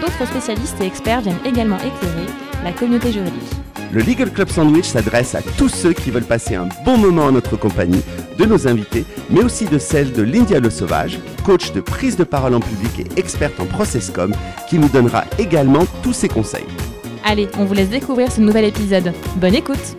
[0.00, 2.26] D'autres spécialistes et experts viennent également éclairer
[2.64, 3.42] la communauté juridique.
[3.92, 7.32] Le Legal Club Sandwich s'adresse à tous ceux qui veulent passer un bon moment en
[7.32, 8.02] notre compagnie,
[8.38, 12.24] de nos invités, mais aussi de celle de Lindia Le Sauvage, coach de prise de
[12.24, 14.32] parole en public et experte en processcom,
[14.68, 16.64] qui nous donnera également tous ses conseils.
[17.24, 19.12] Allez, on vous laisse découvrir ce nouvel épisode.
[19.36, 19.96] Bonne écoute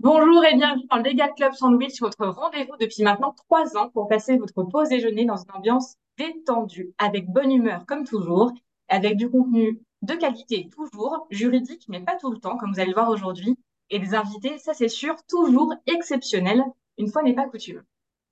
[0.00, 4.06] Bonjour et bienvenue dans le Legal Club Sandwich, votre rendez-vous depuis maintenant trois ans pour
[4.06, 8.52] passer votre pause déjeuner dans une ambiance détendue, avec bonne humeur comme toujours,
[8.88, 12.90] avec du contenu de qualité toujours, juridique, mais pas tout le temps, comme vous allez
[12.90, 13.56] le voir aujourd'hui,
[13.90, 16.62] et des invités, ça c'est sûr, toujours exceptionnels,
[16.98, 17.82] une fois n'est pas coutume.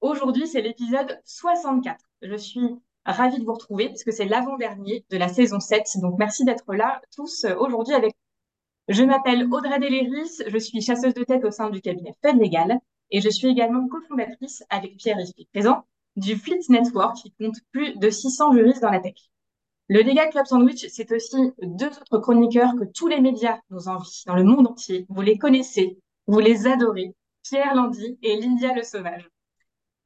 [0.01, 2.05] Aujourd'hui, c'est l'épisode 64.
[2.23, 2.77] Je suis
[3.07, 5.99] ravie de vous retrouver puisque c'est l'avant-dernier de la saison 7.
[6.03, 8.95] Donc merci d'être là tous euh, aujourd'hui avec nous.
[8.95, 12.79] Je m'appelle Audrey Deléris, je suis chasseuse de tête au sein du cabinet Fed Legal
[13.11, 15.85] et je suis également cofondatrice avec Pierre ici présent
[16.17, 19.15] du Fleet Network qui compte plus de 600 juristes dans la tech.
[19.89, 24.23] Le Legal Club Sandwich, c'est aussi deux autres chroniqueurs que tous les médias nous envient
[24.27, 25.07] dans le monde entier.
[25.09, 29.31] Vous les connaissez, vous les adorez, Pierre Landy et Lydia Le Sauvage.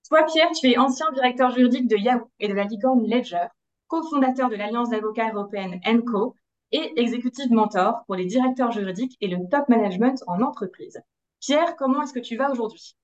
[0.08, 3.46] Toi, Pierre, tu es ancien directeur juridique de Yahoo et de la licorne Ledger,
[3.86, 6.34] cofondateur de l'Alliance d'avocats européenne ENCO
[6.72, 11.00] et exécutive mentor pour les directeurs juridiques et le top management en entreprise.
[11.40, 12.96] Pierre, comment est-ce que tu vas aujourd'hui?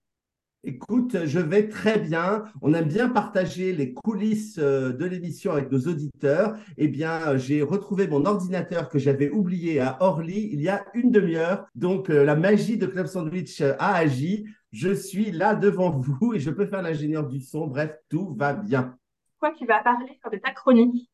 [0.68, 2.42] Écoute, je vais très bien.
[2.60, 6.56] On aime bien partager les coulisses euh, de l'émission avec nos auditeurs.
[6.76, 11.12] Eh bien, j'ai retrouvé mon ordinateur que j'avais oublié à Orly il y a une
[11.12, 11.68] demi-heure.
[11.76, 14.48] Donc, euh, la magie de Club Sandwich euh, a agi.
[14.72, 17.68] Je suis là devant vous et je peux faire l'ingénieur du son.
[17.68, 18.98] Bref, tout va bien.
[19.38, 21.08] Quoi, tu vas parler de ta chronique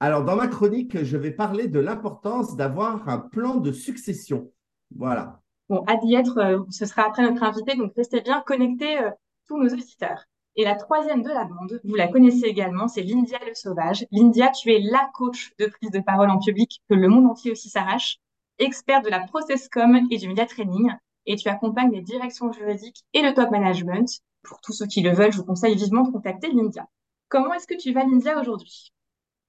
[0.00, 4.52] Alors, dans ma chronique, je vais parler de l'importance d'avoir un plan de succession.
[4.94, 5.40] Voilà.
[5.68, 9.10] Bon, à d'y être, euh, ce sera après notre invité, donc restez bien connectés, euh,
[9.48, 10.24] tous nos auditeurs.
[10.54, 14.06] Et la troisième de la bande, vous la connaissez également, c'est Lindia Le Sauvage.
[14.10, 17.50] Lindia, tu es la coach de prise de parole en public que le monde entier
[17.50, 18.18] aussi s'arrache,
[18.58, 20.92] experte de la processcom et du media training,
[21.26, 24.08] et tu accompagnes les directions juridiques et le top management.
[24.44, 26.86] Pour tous ceux qui le veulent, je vous conseille vivement de contacter Lindia.
[27.28, 28.92] Comment est-ce que tu vas, Lindia, aujourd'hui?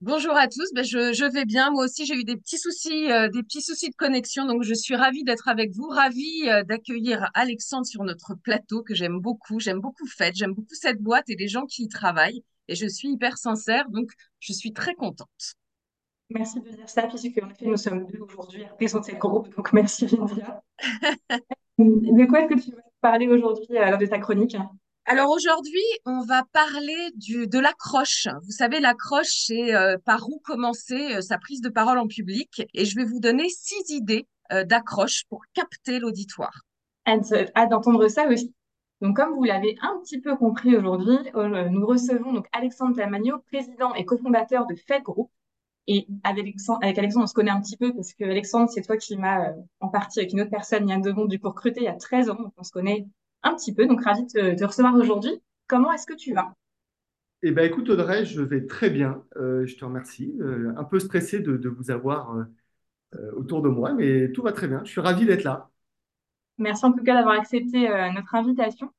[0.01, 1.71] Bonjour à tous, ben je, je, vais bien.
[1.71, 4.75] Moi aussi, j'ai eu des petits soucis, euh, des petits soucis de connexion, donc je
[4.75, 9.59] suis ravie d'être avec vous, ravie euh, d'accueillir Alexandre sur notre plateau que j'aime beaucoup.
[9.59, 12.85] J'aime beaucoup Fête, j'aime beaucoup cette boîte et les gens qui y travaillent, et je
[12.85, 15.55] suis hyper sincère, donc je suis très contente.
[16.29, 19.55] Merci de dire ça, puisque en effet, nous sommes deux aujourd'hui à représenter le groupe,
[19.55, 20.61] donc merci Lindia.
[21.79, 24.57] de quoi est-ce que tu veux parler aujourd'hui euh, lors de ta chronique?
[25.09, 28.27] Alors aujourd'hui, on va parler du, de l'accroche.
[28.43, 32.63] Vous savez, l'accroche, c'est euh, par où commencer euh, sa prise de parole en public.
[32.73, 36.65] Et je vais vous donner six idées euh, d'accroche pour capter l'auditoire.
[37.07, 38.53] Hâte d'entendre ça aussi.
[38.99, 43.93] Donc, comme vous l'avez un petit peu compris aujourd'hui, nous recevons donc Alexandre Tamagno, président
[43.93, 45.31] et cofondateur de Fed Group.
[45.89, 48.81] Et avec Alexandre, avec Alexandre, on se connaît un petit peu parce que Alexandre, c'est
[48.81, 51.51] toi qui m'as en partie avec une autre personne, il y a deux du pour
[51.51, 52.35] recruter il y a 13 ans.
[52.35, 53.05] Donc, on se connaît
[53.43, 53.85] un petit peu.
[53.85, 55.41] Donc, ravi de te recevoir aujourd'hui.
[55.67, 56.53] Comment est-ce que tu vas?
[57.43, 59.23] Eh bien, écoute, Audrey, je vais très bien.
[59.35, 60.35] Euh, je te remercie.
[60.41, 64.67] Euh, un peu stressé de, vous avoir euh, autour de moi, mais tout va très
[64.67, 64.81] bien.
[64.83, 65.69] Je suis ravi d'être là.
[66.57, 68.91] Merci en tout cas d'avoir accepté notre invitation.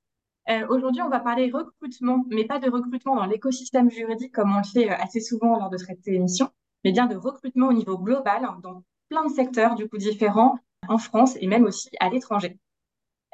[0.68, 4.64] aujourd'hui, on va parler recrutement, mais pas de recrutement dans l'écosystème juridique comme on le
[4.64, 6.50] fait assez souvent lors de cette émission,
[6.84, 10.56] mais bien de recrutement au niveau global dans plein de secteurs du coup différents
[10.86, 12.56] en France et même aussi à l'étranger.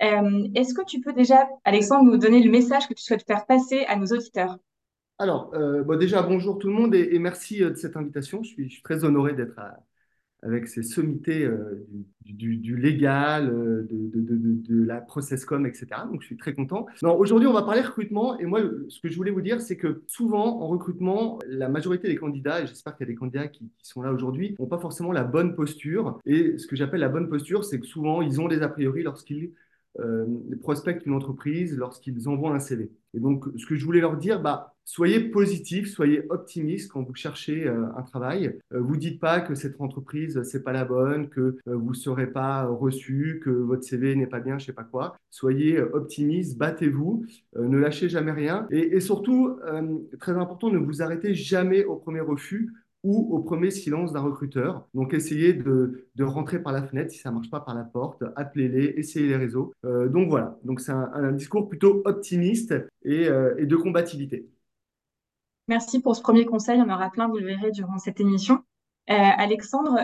[0.03, 3.47] Euh, est-ce que tu peux déjà, Alexandre, nous donner le message que tu souhaites faire
[3.47, 4.59] passer à nos auditeurs?
[5.19, 8.43] Alors, euh, déjà, bonjour tout le monde et, merci euh, de cette invitation.
[8.43, 9.61] Je suis, très honoré d'être
[10.43, 11.49] avec ces sommités
[12.21, 15.87] du, légal, de, de, la processcom, etc.
[16.11, 16.85] Donc, je suis très content.
[17.03, 18.39] Aujourd'hui, on va parler recrutement.
[18.39, 22.09] Et moi, ce que je voulais vous dire, c'est que souvent, en recrutement, la majorité
[22.09, 24.67] des candidats, et j'espère qu'il y a des candidats qui, qui sont là aujourd'hui, n'ont
[24.67, 26.19] pas forcément la bonne posture.
[26.27, 29.03] Et ce que j'appelle la bonne posture, c'est que souvent, ils ont des a priori
[29.03, 29.53] lorsqu'ils
[30.01, 30.27] euh,
[30.61, 32.91] prospectent une entreprise lorsqu'ils envoient un CV.
[33.15, 37.15] Et donc, ce que je voulais leur dire, bah, soyez positifs, soyez optimistes quand vous
[37.15, 38.59] cherchez euh, un travail.
[38.73, 42.65] Euh, vous dites pas que cette entreprise c'est pas la bonne, que vous serez pas
[42.65, 45.17] reçu, que votre CV n'est pas bien, je sais pas quoi.
[45.31, 47.25] Soyez optimistes, battez-vous,
[47.57, 48.67] ne lâchez jamais rien.
[48.71, 49.59] Et surtout,
[50.19, 52.73] très important, ne vous arrêtez jamais au premier refus
[53.05, 54.89] ou au premier silence d'un recruteur.
[54.95, 57.85] Donc, essayez de, de, rentrer par la fenêtre si ça ne marche pas par la
[57.85, 59.73] porte, appelez-les, essayez les réseaux.
[59.85, 62.75] Euh, donc voilà, donc c'est un, discours plutôt optimiste
[63.05, 64.49] et, euh, et, de combativité.
[65.69, 68.65] Merci pour ce premier conseil, on aura plein, vous le verrez, durant cette émission.
[69.11, 70.01] Euh, Alexandre,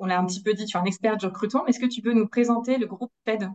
[0.00, 2.02] on l'a un petit peu dit, tu es un expert du recrutement, est-ce que tu
[2.02, 3.48] peux nous présenter le groupe FED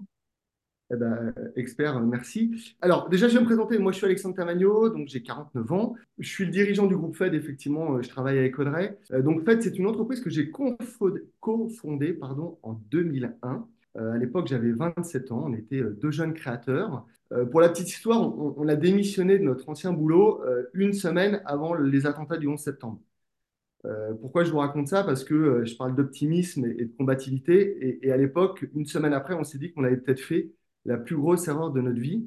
[0.94, 2.76] eh ben, expert, merci.
[2.82, 3.80] Alors, déjà, je vais me présenter.
[3.80, 5.96] Moi, je suis Alexandre Tamagno, donc j'ai 49 ans.
[6.20, 8.98] Je suis le dirigeant du groupe FED, effectivement, je travaille avec Audrey.
[9.12, 13.68] Euh, donc, FED, c'est une entreprise que j'ai cofondée pardon, en 2001.
[13.98, 17.06] Euh, à l'époque, j'avais 27 ans, on était euh, deux jeunes créateurs.
[17.52, 20.42] pour la petite histoire, on, a démissionné de notre ancien boulot
[20.74, 23.00] une semaine avant les attentats du 11 septembre.
[23.86, 25.04] Euh, pourquoi je vous raconte ça?
[25.04, 28.00] Parce que euh, je parle d'optimisme et, de combativité.
[28.02, 30.52] Et à l'époque, une semaine après, on s'est dit qu'on avait peut-être fait
[30.86, 32.24] la plus grosse erreur de notre vie,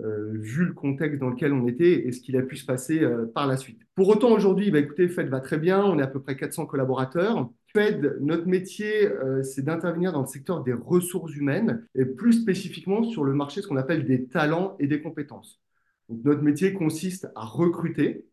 [0.00, 3.02] euh, vu le contexte dans lequel on était et ce qu'il a pu se passer
[3.02, 3.80] euh, par la suite.
[3.96, 5.84] Pour autant, aujourd'hui, bah, écoutez, FED va très bien.
[5.84, 7.50] On est à peu près 400 collaborateurs.
[7.74, 13.02] FED, notre métier, euh, c'est d'intervenir dans le secteur des ressources humaines et plus spécifiquement
[13.02, 15.60] sur le marché, ce qu'on appelle des talents et des compétences.
[16.08, 18.24] Notre métier consiste à recruter,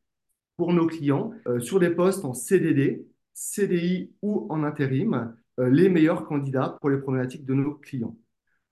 [0.57, 6.77] pour nos clients sur des postes en CDD, CDI ou en intérim, les meilleurs candidats
[6.79, 8.15] pour les problématiques de nos clients.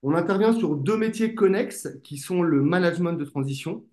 [0.06, 3.86] On intervient sur deux métiers connexes qui sont le management de transition,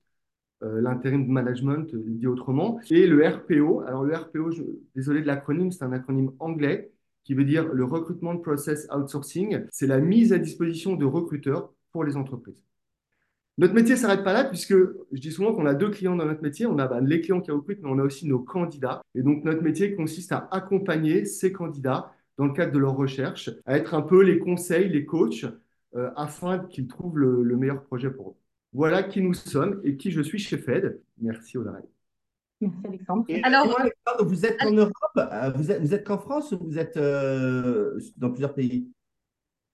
[0.62, 3.80] euh, l'intérim management dit autrement, et le RPO.
[3.88, 4.50] Alors le RPO,
[4.94, 6.92] désolé de l'acronyme, c'est un acronyme anglais
[7.24, 9.68] qui veut dire le Recruitment Process Outsourcing.
[9.72, 12.62] C'est la mise à disposition de recruteurs pour les entreprises.
[13.58, 16.26] Notre métier ne s'arrête pas là, puisque je dis souvent qu'on a deux clients dans
[16.26, 16.66] notre métier.
[16.66, 19.02] On a bah, les clients qui recrutent, mais on a aussi nos candidats.
[19.16, 23.50] Et donc, notre métier consiste à accompagner ces candidats dans le cadre de leur recherche,
[23.66, 25.46] à être un peu les conseils, les coachs,
[25.96, 28.36] euh, afin qu'ils trouvent le, le, meilleur projet pour eux.
[28.74, 31.02] Voilà qui nous sommes et qui je suis chez Fed.
[31.20, 31.82] Merci Audrey.
[32.62, 33.26] Merci Alexandre.
[33.28, 36.52] Et Alors, moi, Alexandre, vous êtes en Europe euh, Vous êtes, vous êtes qu'en France
[36.52, 38.88] ou vous êtes euh, dans plusieurs pays?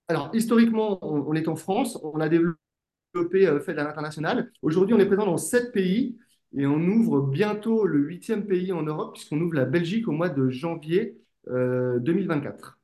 [0.08, 1.98] Alors, historiquement, on, on est en France.
[2.02, 2.56] On a développé
[3.14, 4.50] euh, fait à l'international.
[4.62, 6.18] Aujourd'hui, on est présent dans sept pays
[6.56, 10.28] et on ouvre bientôt le huitième pays en Europe puisqu'on ouvre la Belgique au mois
[10.28, 11.18] de janvier
[11.48, 12.77] euh, 2024.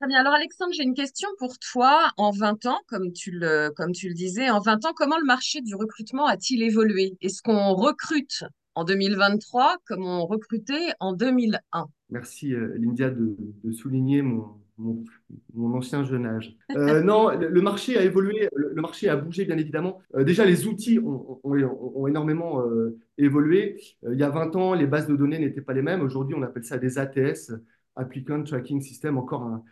[0.00, 0.20] Très bien.
[0.20, 2.10] Alors, Alexandre, j'ai une question pour toi.
[2.18, 5.24] En 20 ans, comme tu le, comme tu le disais, en 20 ans, comment le
[5.24, 7.16] marché du recrutement a-t-il évolué?
[7.22, 8.44] Est-ce qu'on recrute
[8.74, 13.36] en 2023 comme on recrutait en 2001 Merci, euh, Lindia, de,
[13.72, 16.54] souligner mon, mon, ancien jeune âge.
[16.76, 20.02] Euh, non, le, marché a évolué, le, marché a bougé bien évidemment.
[20.14, 22.62] Euh, déjà, les outils ont, ont, énormément
[23.16, 23.80] évolué.
[24.12, 26.02] Il y a 20 ans, les bases de données n'étaient pas les mêmes.
[26.02, 27.52] Aujourd'hui, on appelle ça des ATS,
[27.96, 29.64] Applicant Tracking System, encore un,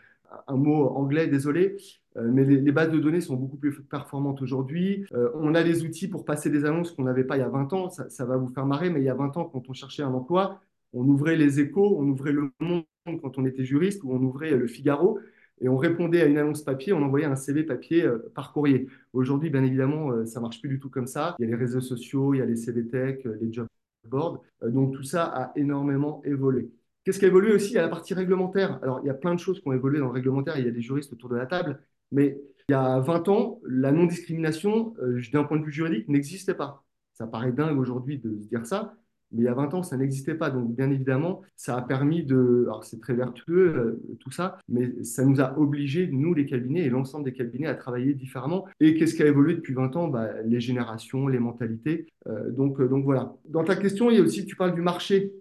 [0.47, 1.77] un mot anglais, désolé.
[2.17, 5.05] Euh, mais les, les, bases de données sont beaucoup plus performantes aujourd'hui.
[5.35, 7.73] on a des outils pour passer des annonces qu'on n'avait pas il y a 20
[7.73, 7.91] ans.
[7.91, 10.13] Ça, va vous faire marrer, mais il y a 20 ans, quand on cherchait un
[10.13, 10.61] emploi,
[10.93, 12.85] on ouvrait les échos, on ouvrait le monde
[13.21, 15.19] quand on était juriste, ou on ouvrait le Figaro,
[15.61, 18.89] et on répondait à une annonce papier, on envoyait un CV papier euh, par courrier.
[19.13, 21.37] Aujourd'hui, bien évidemment, euh, ça marche plus du tout comme ça.
[21.39, 23.67] Il y a les réseaux sociaux, il y a les CV Tech, euh, les job
[24.05, 24.43] boards.
[24.63, 26.71] donc tout ça a énormément évolué.
[27.05, 28.79] Qu'est-ce qui a évolué aussi a la partie réglementaire.
[28.83, 30.59] Alors, il y a plein de choses qui ont évolué dans le réglementaire.
[30.59, 31.83] Il y a des juristes autour de la table.
[32.13, 34.95] Mais il y a 20 ans, la non-discrimination,
[35.33, 36.85] d'un point de vue juridique, n'existait pas.
[37.13, 38.97] Ça paraît dingue aujourd'hui de se dire ça,
[39.35, 40.51] mais il y a 20 ans, ça n'existait pas.
[40.51, 42.65] Donc, bien évidemment, ça a permis de.
[42.67, 46.83] Alors, c'est très vertueux, euh, tout ça, mais ça nous a obligés, nous, les cabinets
[46.83, 48.67] et l'ensemble des cabinets, à travailler différemment.
[48.81, 50.09] Et qu'est-ce qui a évolué depuis 20 ans?
[50.09, 52.07] Bah, Les générations, les mentalités.
[52.29, 53.35] Euh, euh, donc, voilà.
[53.47, 55.33] Dans ta question, il y a aussi, tu parles du marché.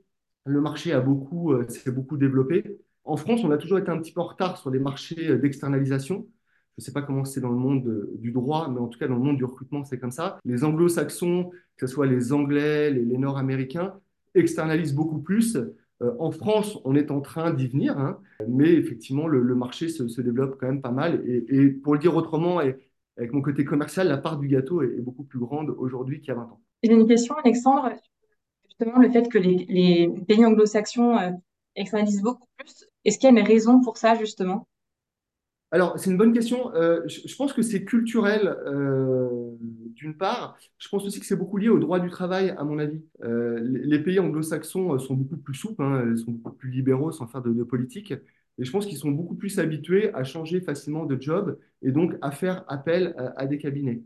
[0.45, 2.79] Le marché a beaucoup, euh, s'est beaucoup développé.
[3.05, 6.27] En France, on a toujours été un petit peu en retard sur les marchés d'externalisation.
[6.77, 9.07] Je ne sais pas comment c'est dans le monde du droit, mais en tout cas
[9.07, 10.39] dans le monde du recrutement, c'est comme ça.
[10.43, 13.93] Les anglo-saxons, que ce soit les Anglais, les, Nord-Américains,
[14.33, 15.55] externalisent beaucoup plus.
[15.55, 20.21] Euh, en France, on est en train d'y venir, hein, mais effectivement, le, marché se,
[20.21, 21.23] développe quand même pas mal.
[21.27, 25.01] Et, pour le dire autrement, avec mon côté commercial, la part du gâteau est, est
[25.01, 26.61] beaucoup plus grande aujourd'hui qu'il y a 20 ans.
[26.81, 27.91] J'ai une question, Alexandre.
[28.79, 31.31] Justement, le fait que les, pays anglo-saxons euh,
[31.75, 34.67] externalisent beaucoup plus, est-ce qu'il y a une raison pour ça, justement?
[35.69, 36.73] Alors, c'est une bonne question.
[36.75, 39.55] Euh, je, pense que c'est culturel, euh,
[39.95, 40.57] d'une part.
[40.79, 43.01] Je pense aussi que c'est beaucoup lié au droit du travail, à mon avis.
[43.23, 47.41] Euh, les, pays anglo-saxons sont beaucoup plus souples, hein, sont beaucoup plus libéraux sans faire
[47.41, 48.11] de, politique.
[48.11, 52.15] Et je pense qu'ils sont beaucoup plus habitués à changer facilement de job et donc
[52.21, 54.03] à faire appel à des cabinets.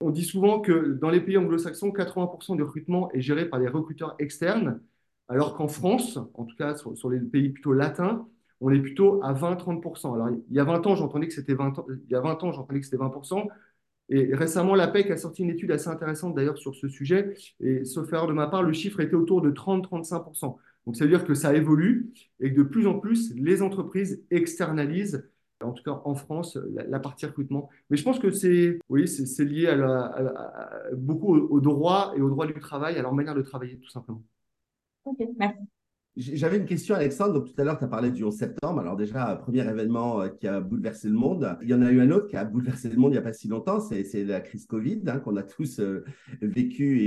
[0.00, 3.68] On dit souvent que dans les pays anglo-saxons, 80% du recrutement est géré par des
[3.68, 4.80] recruteurs externes,
[5.28, 8.28] alors qu'en France, en tout cas sur, les pays plutôt latins,
[8.60, 10.14] on est plutôt à 20-30%.
[10.14, 12.42] Alors, il y a 20 ans, j'entendais que c'était 20 ans, il y a 20
[12.44, 13.48] ans, j'entendais que c'était 20%.
[14.10, 17.34] Et récemment, l'APEC a sorti une étude assez intéressante d'ailleurs sur ce sujet.
[17.60, 20.58] Et sauf erreur de ma part, le chiffre était autour de 30-35%.
[20.86, 24.24] Donc, ça veut dire que ça évolue et que de plus en plus, les entreprises
[24.30, 25.28] externalisent,
[25.62, 27.68] en tout cas en France, la, partie recrutement.
[27.90, 29.04] Mais je pense que c'est oui,
[29.38, 33.78] lié à, beaucoup au, droit et au droit du travail, à leur manière de travailler,
[33.78, 34.22] tout simplement.
[35.04, 35.58] Ok, merci.
[36.18, 37.34] J'avais une question, Alexandre.
[37.34, 38.80] Donc, tout à l'heure, tu as parlé du 11 septembre.
[38.80, 41.56] Alors, déjà, premier événement euh, qui a bouleversé le monde.
[41.62, 43.22] Il y en a eu un autre qui a bouleversé le monde il n'y a
[43.22, 43.78] pas si longtemps.
[43.78, 46.04] C'est la crise Covid hein, qu'on a tous euh,
[46.42, 47.04] vécu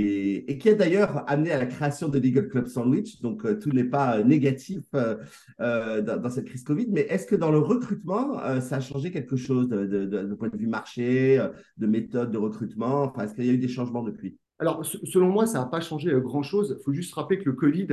[0.48, 3.20] et, qui a d'ailleurs amené à la création de Legal Club Sandwich.
[3.20, 6.86] Donc, euh, tout n'est pas négatif dans, cette crise Covid.
[6.90, 10.66] Mais est-ce que dans le recrutement, ça a changé quelque chose de, point de vue
[10.66, 13.12] marché, de méthode de recrutement?
[13.16, 14.38] Est-ce qu'il y a eu des changements depuis?
[14.58, 16.78] Alors, selon moi, ça n'a pas changé grand-chose.
[16.80, 17.88] Il faut juste rappeler que le Covid,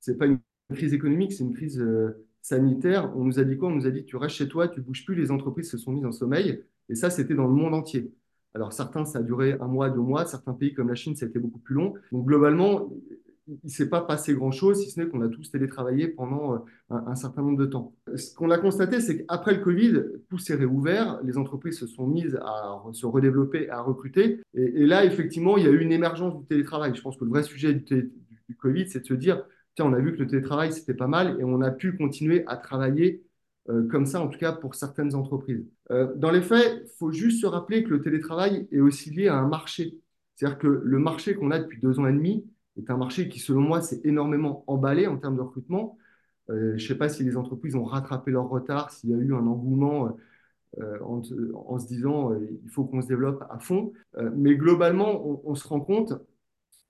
[0.00, 0.38] c'est pas une
[0.74, 3.12] crise économique, c'est une crise euh, sanitaire.
[3.16, 3.68] On nous a dit quoi?
[3.68, 5.92] On nous a dit tu restes chez toi, tu bouges plus, les entreprises se sont
[5.92, 6.62] mises en sommeil.
[6.88, 8.12] Et ça, c'était dans le monde entier.
[8.54, 10.24] Alors certains, ça a duré un mois, deux mois.
[10.24, 11.94] Certains pays comme la Chine, ça a été beaucoup plus long.
[12.12, 12.90] Donc globalement,
[13.48, 16.58] il ne s'est pas passé grand-chose, si ce n'est qu'on a tous télétravaillé pendant euh,
[16.90, 17.94] un, certain nombre de temps.
[18.14, 22.06] Ce qu'on a constaté, c'est qu'après le Covid, tout s'est réouvert, les entreprises se sont
[22.06, 24.40] mises à se redévelopper, à recruter.
[24.54, 26.94] Et, là, effectivement, il y a eu une émergence du télétravail.
[26.94, 29.42] Je pense que le vrai sujet du Covid, c'est de se dire,
[29.80, 32.56] on a vu que le télétravail, c'était pas mal et on a pu continuer à
[32.56, 33.22] travailler
[33.70, 35.64] euh, comme ça, en tout cas pour certaines entreprises.
[35.90, 39.28] Euh, dans les faits, il faut juste se rappeler que le télétravail est aussi lié
[39.28, 39.98] à un marché.
[40.34, 42.46] C'est-à-dire que le marché qu'on a depuis deux ans et demi
[42.78, 45.98] est un marché qui, selon moi, s'est énormément emballé en termes de recrutement.
[46.50, 49.18] Euh, je ne sais pas si les entreprises ont rattrapé leur retard, s'il y a
[49.18, 50.16] eu un engouement
[51.00, 53.92] en, se disant il faut qu'on se développe à fond.
[54.36, 56.12] mais globalement, on, se rend compte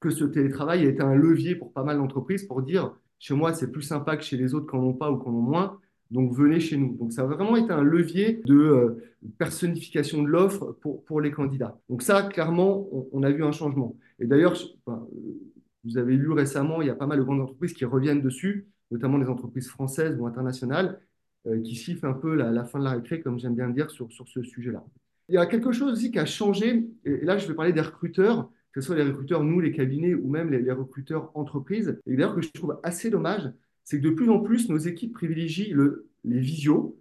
[0.01, 3.53] que ce télétravail a été un levier pour pas mal d'entreprises pour dire chez moi,
[3.53, 5.43] c'est plus sympa que chez les autres qui n'en ont pas ou qui en ont
[5.43, 5.81] moins.
[6.11, 6.97] Donc, venez chez nous.
[6.97, 11.31] Donc, ça a vraiment été un levier de euh, personnification de l'offre pour, pour les
[11.31, 11.79] candidats.
[11.91, 13.97] Donc, ça, clairement, on, a vu un changement.
[14.19, 17.85] Et d'ailleurs, vous avez lu récemment, il y a pas mal de grandes entreprises qui
[17.85, 21.01] reviennent dessus, notamment les entreprises françaises ou internationales,
[21.47, 23.91] euh, qui sifflent un peu la, fin de la récré, comme j'aime bien le dire,
[23.91, 24.85] sur, sur ce sujet-là.
[25.29, 27.83] Il y a quelque chose aussi qui a changé, et là, je vais parler des
[27.83, 31.99] recruteurs que ce soit les recruteurs, nous, les cabinets, ou même les, recruteurs entreprises.
[32.07, 33.51] Et d'ailleurs, que je trouve assez dommage,
[33.83, 36.97] c'est que de plus en plus, nos équipes privilégient le, les visios.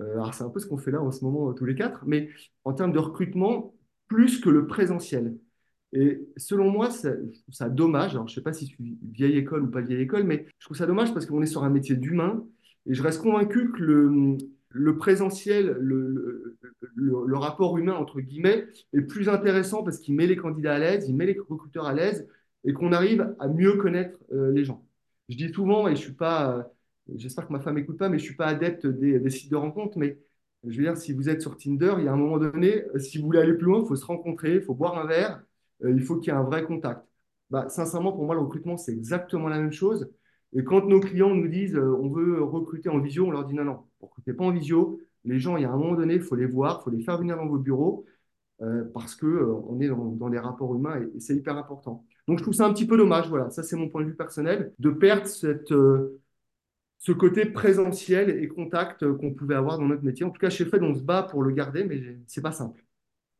[0.00, 2.04] Euh, alors, c'est un peu ce qu'on fait là en ce moment, tous les quatre,
[2.06, 2.30] mais
[2.64, 3.74] en termes de recrutement,
[4.06, 5.36] plus que le présentiel.
[5.92, 8.12] Et selon moi, ça, je trouve ça dommage.
[8.12, 10.46] Alors, je ne sais pas si je suis vieille école ou pas vieille école, mais
[10.58, 12.42] je trouve ça dommage parce qu'on est sur un métier d'humain.
[12.86, 14.38] Et je reste convaincu que le,
[14.70, 16.56] le présentiel, le,
[17.36, 21.16] rapport humain, entre guillemets, est plus intéressant parce qu'il met les candidats à l'aise, il
[21.16, 22.28] met les recruteurs à l'aise
[22.64, 24.84] et qu'on arrive à mieux connaître euh, les gens.
[25.28, 26.62] Je dis souvent, et je suis pas, euh,
[27.16, 29.98] j'espère que ma femme n'écoute pas, mais je suis pas adepte des, sites de rencontres,
[29.98, 30.18] mais
[30.64, 32.98] je veux dire, si vous êtes sur Tinder, il y a un moment donné, euh,
[32.98, 35.42] si vous voulez aller plus loin, il faut se rencontrer, il faut boire un verre,
[35.84, 37.04] il faut qu'il y ait un vrai contact.
[37.50, 40.10] Bah, sincèrement, pour moi, le recrutement, c'est exactement la même chose.
[40.54, 43.64] Et quand nos clients nous disent on veut recruter en visio, on leur dit non,
[43.64, 46.36] non, recrutez pas en visio, les gens, il y a un moment donné, il faut
[46.36, 48.06] les voir, il faut les faire venir dans vos bureaux
[48.62, 52.04] euh, parce qu'on euh, est dans, des rapports humains et, c'est hyper important.
[52.26, 54.16] Donc, je trouve ça un petit peu dommage, voilà, ça c'est mon point de vue
[54.16, 56.20] personnel, de perdre cette, euh,
[56.98, 60.24] ce côté présentiel et contact qu'on pouvait avoir dans notre métier.
[60.26, 62.82] En tout cas, chez Fed, on se bat pour le garder, mais c'est pas simple.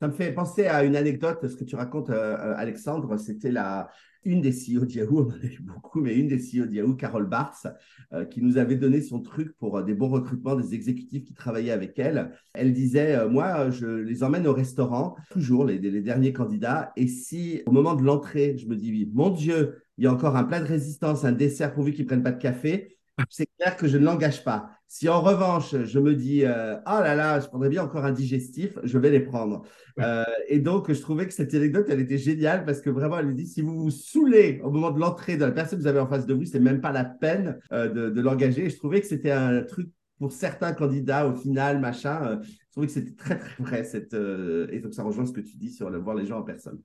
[0.00, 3.16] Ça me fait penser à une anecdote, ce que tu racontes, Alexandre.
[3.16, 3.88] C'était la,
[4.24, 6.74] une des CEO de Yahoo, on en a eu beaucoup, mais une des CEO de
[6.74, 7.66] Yahoo, Carole Bartz,
[8.12, 11.34] euh, qui nous avait donné son truc pour euh, des bons recrutements des exécutifs qui
[11.34, 12.32] travaillaient avec elle.
[12.52, 17.06] Elle disait, euh, moi, je les emmène au restaurant, toujours les, les derniers candidats, et
[17.06, 20.44] si au moment de l'entrée, je me dis, mon Dieu, il y a encore un
[20.44, 22.98] plat de résistance, un dessert pourvu qu'ils ne prennent pas de café,
[23.30, 24.77] c'est clair que je ne l'engage pas.
[24.90, 28.10] Si en revanche, je me dis, euh, ah là là, je prendrais bien encore un
[28.10, 29.62] digestif, je vais les prendre.
[30.00, 33.26] Euh, et donc, je trouvais que cette anecdote, elle était géniale parce que vraiment, elle
[33.26, 35.88] lui dit, si vous vous saoulez au moment de l'entrée de la personne que vous
[35.88, 38.64] avez en face de vous, c'est même pas la peine euh, de, l'engager.
[38.64, 42.40] Et je trouvais que c'était un truc pour certains candidats au final, machin.
[42.42, 43.84] je trouvais que c'était très, très vrai.
[43.84, 46.44] Cette, et donc, ça rejoint ce que tu dis sur le, voir les gens en
[46.44, 46.80] personne.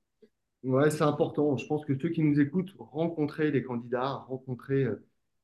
[0.63, 1.55] Ouais, c'est important.
[1.55, 4.87] Je pense que ceux qui nous écoutent, rencontrer les candidats, rencontrer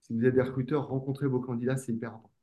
[0.01, 2.38] si vous êtes des recruteurs, rencontrez vos candidats, c'est hyper important.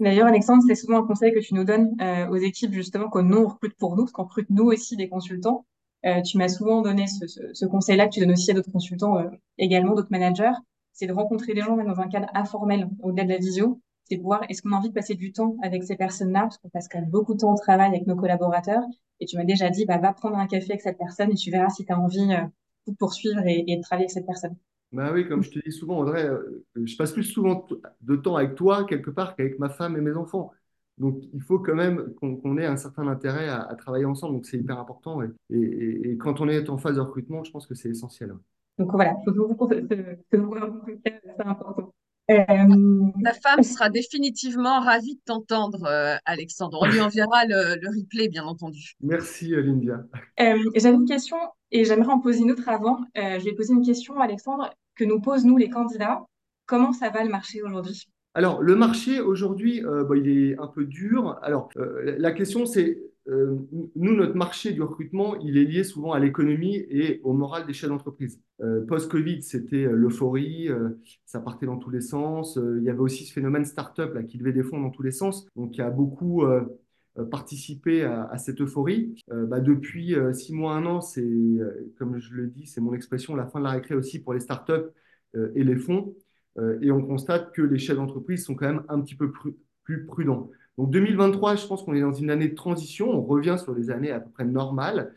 [0.00, 3.20] D'ailleurs, Alexandre, c'est souvent un conseil que tu nous donnes euh, aux équipes, justement, que
[3.20, 5.66] nous, recrute pour nous, parce qu'on recrute nous aussi des consultants.
[6.04, 9.30] Euh, tu m'as souvent donné ce, conseil-là, que tu donnes aussi à d'autres consultants, euh,
[9.56, 10.52] également d'autres managers,
[10.92, 13.80] c'est de rencontrer des gens même dans un cadre informel, au-delà de la visio.
[14.04, 16.58] C'est de voir, est-ce qu'on a envie de passer du temps avec ces personnes-là, parce
[16.58, 18.82] qu'on passe quand même beaucoup de temps au travail avec nos collaborateurs.
[19.20, 21.50] Et tu m'as déjà dit, bah, va prendre un café avec cette personne et tu
[21.50, 22.26] verras si tu as envie
[22.86, 24.56] de poursuivre et de travailler avec cette personne.
[24.94, 27.66] Bah oui, comme je te dis souvent, André, euh, je passe plus souvent
[28.02, 30.52] de temps avec toi quelque part qu'avec ma femme et mes enfants.
[30.98, 34.34] Donc, il faut quand même qu'on ait un certain intérêt à, travailler ensemble.
[34.34, 35.20] Donc, c'est hyper important.
[35.22, 38.34] Et, et, quand on est en phase de recrutement, je pense que c'est essentiel.
[38.78, 41.92] Donc, voilà, je vous pour c'est important.
[42.30, 42.36] Euh...
[43.22, 46.78] Ta femme sera définitivement ravie de t'entendre, euh, Alexandre.
[46.80, 48.94] On lui enverra le, le, replay, bien entendu.
[49.00, 49.54] Merci.
[49.54, 49.64] Euh,
[50.74, 51.36] J'avais une question
[51.70, 53.00] et j'aimerais en poser une autre avant.
[53.18, 56.24] Euh, je vais poser une question, Alexandre, que nous posent, nous, les candidats.
[56.66, 58.06] Comment ça va le marché aujourd'hui?
[58.34, 61.38] Alors, le marché aujourd'hui, euh, bah, il est un peu dur.
[61.42, 63.54] Alors, euh, la question, c'est, euh,
[63.94, 67.72] nous, notre marché du recrutement, il est lié souvent à l'économie et au moral des
[67.72, 68.40] chefs d'entreprise.
[68.88, 70.68] Post-Covid, c'était l'euphorie,
[71.24, 72.58] ça partait dans tous les sens.
[72.78, 75.46] il y avait aussi ce phénomène start-up qui levait des fonds dans tous les sens.
[75.56, 76.44] Donc, il y a beaucoup
[77.30, 79.14] participé à, cette euphorie.
[79.28, 81.24] Bah, depuis six mois, un an, c'est,
[81.98, 84.40] comme je le dis, c'est mon expression, la fin de la récré aussi pour les
[84.40, 84.94] start-up
[85.54, 86.14] et les fonds.
[86.58, 89.32] Euh, et on constate que les chefs d'entreprise sont quand même un petit peu
[89.82, 90.50] plus prudents.
[90.78, 93.90] Donc 2023, je pense qu'on est dans une année de transition, on revient sur des
[93.90, 95.14] années à peu près normales,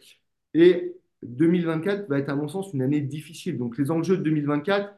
[0.54, 3.58] et 2024 va être à mon sens une année difficile.
[3.58, 4.94] Donc les enjeux de 2024,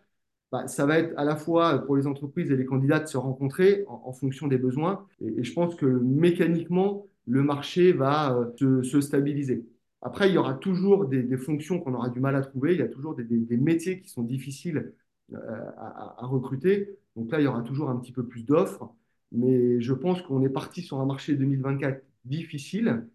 [0.51, 3.17] bah, ça va être à la fois pour les entreprises et les candidats de se
[3.17, 9.01] rencontrer en, fonction des besoins, et, je pense que mécaniquement, le marché va euh, se,
[9.01, 9.67] stabiliser.
[10.01, 12.81] Après, il y aura toujours des, fonctions qu'on aura du mal à trouver, il y
[12.83, 14.93] a toujours des, métiers qui sont difficiles
[15.33, 15.37] euh,
[15.77, 16.97] à, recruter.
[17.15, 18.91] Donc là, il y aura toujours un petit peu plus d'offres.
[19.31, 23.05] Mais je pense qu'on est parti sur un marché 2024 difficile.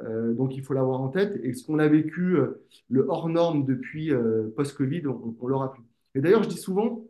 [0.00, 1.40] Euh, donc il faut l'avoir en tête.
[1.42, 2.36] Et ce qu'on a vécu,
[2.88, 4.12] le hors norme depuis
[4.56, 5.87] post-Covid, on, l'aura plus.
[6.18, 7.04] Et d'ailleurs, je dis souvent,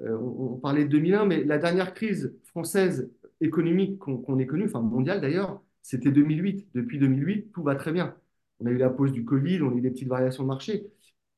[0.00, 3.10] on, parlait de 2001, mais la dernière crise française
[3.42, 6.68] économique qu'on ait connue, enfin mondiale d'ailleurs, c'était 2008.
[6.74, 8.16] Depuis 2008, tout va très bien.
[8.60, 10.90] On a eu la pause du Covid, on a eu des petites variations de marché.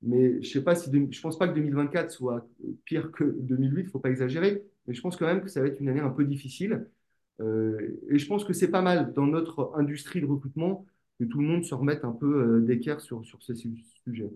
[0.03, 2.49] Mais je sais pas si je pense pas que 2024 soit
[2.85, 5.67] pire que 2008, il faut pas exagérer, mais je pense quand même que ça va
[5.67, 6.89] être une année un peu difficile.
[7.41, 10.87] Euh, et je pense que c'est pas mal dans notre industrie de recrutement
[11.19, 14.31] que tout le monde se remette un peu euh, d'équerre sur, sur ce sujet.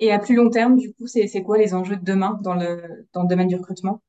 [0.00, 3.06] Et à plus long terme, du coup, c'est quoi les enjeux de demain dans le,
[3.12, 4.02] dans le domaine du recrutement?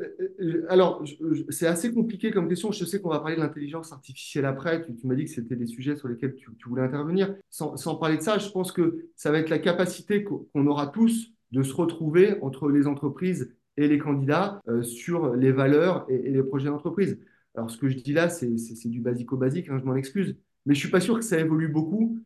[0.00, 1.04] Euh, euh, alors,
[1.48, 2.72] c'est assez compliqué comme question.
[2.72, 4.84] Je sais qu'on va parler de l'intelligence artificielle après.
[4.84, 7.34] Tu, m'as dit que c'était des sujets sur lesquels tu, voulais intervenir.
[7.50, 11.32] Sans, parler de ça, je pense que ça va être la capacité qu'on aura tous
[11.52, 16.42] de se retrouver entre les entreprises et les candidats euh, sur les valeurs et, les
[16.42, 17.18] projets d'entreprise.
[17.54, 18.48] Alors, ce que je dis là, c'est
[18.88, 20.36] du basico-basique, hein, je m'en excuse.
[20.66, 22.18] Mais je ne suis pas sûr que ça évolue beaucoup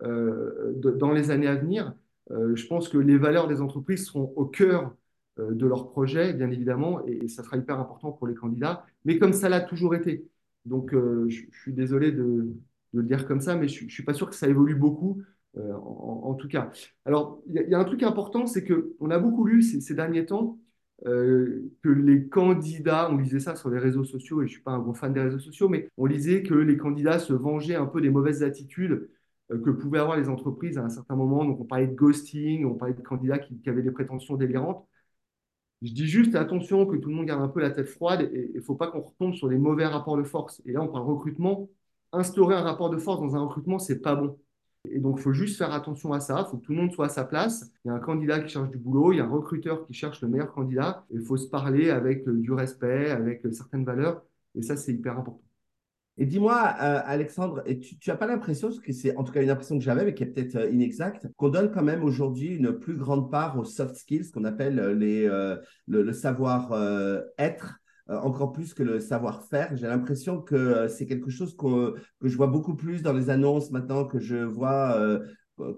[0.00, 1.94] dans les années à venir.
[2.30, 4.94] Je pense que les valeurs des entreprises seront au cœur
[5.38, 9.18] euh, de leur projet, bien évidemment, et, ça sera hyper important pour les candidats, mais
[9.18, 10.28] comme ça l'a toujours été.
[10.66, 12.48] Donc, euh, je, suis désolé de,
[12.92, 15.22] le dire comme ça, mais je ne suis pas sûr que ça évolue beaucoup,
[15.56, 16.70] euh, en, tout cas.
[17.06, 20.58] Alors, il y, a un truc important, c'est qu'on a beaucoup lu ces, derniers temps
[21.04, 24.72] que les candidats, on lisait ça sur les réseaux sociaux, et je ne suis pas
[24.72, 27.86] un gros fan des réseaux sociaux, mais on lisait que les candidats se vengeaient un
[27.86, 29.08] peu des mauvaises attitudes
[29.58, 31.44] que pouvaient avoir les entreprises à un certain moment.
[31.44, 34.86] Donc, on parlait de ghosting, on parlait de candidats qui avaient des prétentions délirantes.
[35.82, 38.50] Je dis juste attention que tout le monde garde un peu la tête froide et
[38.54, 40.62] il ne faut pas qu'on retombe sur les mauvais rapports de force.
[40.64, 41.68] Et là, on parle recrutement.
[42.12, 44.38] Instaurer un rapport de force dans un recrutement, c'est pas bon.
[44.90, 46.44] Et donc, il faut juste faire attention à ça.
[46.46, 47.72] Il faut que tout le monde soit à sa place.
[47.84, 49.94] Il y a un candidat qui cherche du boulot, il y a un recruteur qui
[49.94, 51.04] cherche le meilleur candidat.
[51.10, 54.22] Il faut se parler avec du respect, avec certaines valeurs.
[54.54, 55.42] Et ça, c'est hyper important.
[56.22, 59.76] Et dis-moi, euh, Alexandre, tu n'as pas l'impression, que c'est en tout cas une impression
[59.76, 62.94] que j'avais, mais qui est peut-être euh, inexacte, qu'on donne quand même aujourd'hui une plus
[62.94, 65.28] grande part aux soft skills, qu'on appelle euh, les,
[65.88, 69.76] le, savoir-être, encore plus que le savoir-faire.
[69.76, 74.04] J'ai l'impression que c'est quelque chose que je vois beaucoup plus dans les annonces maintenant,
[74.04, 74.96] que je vois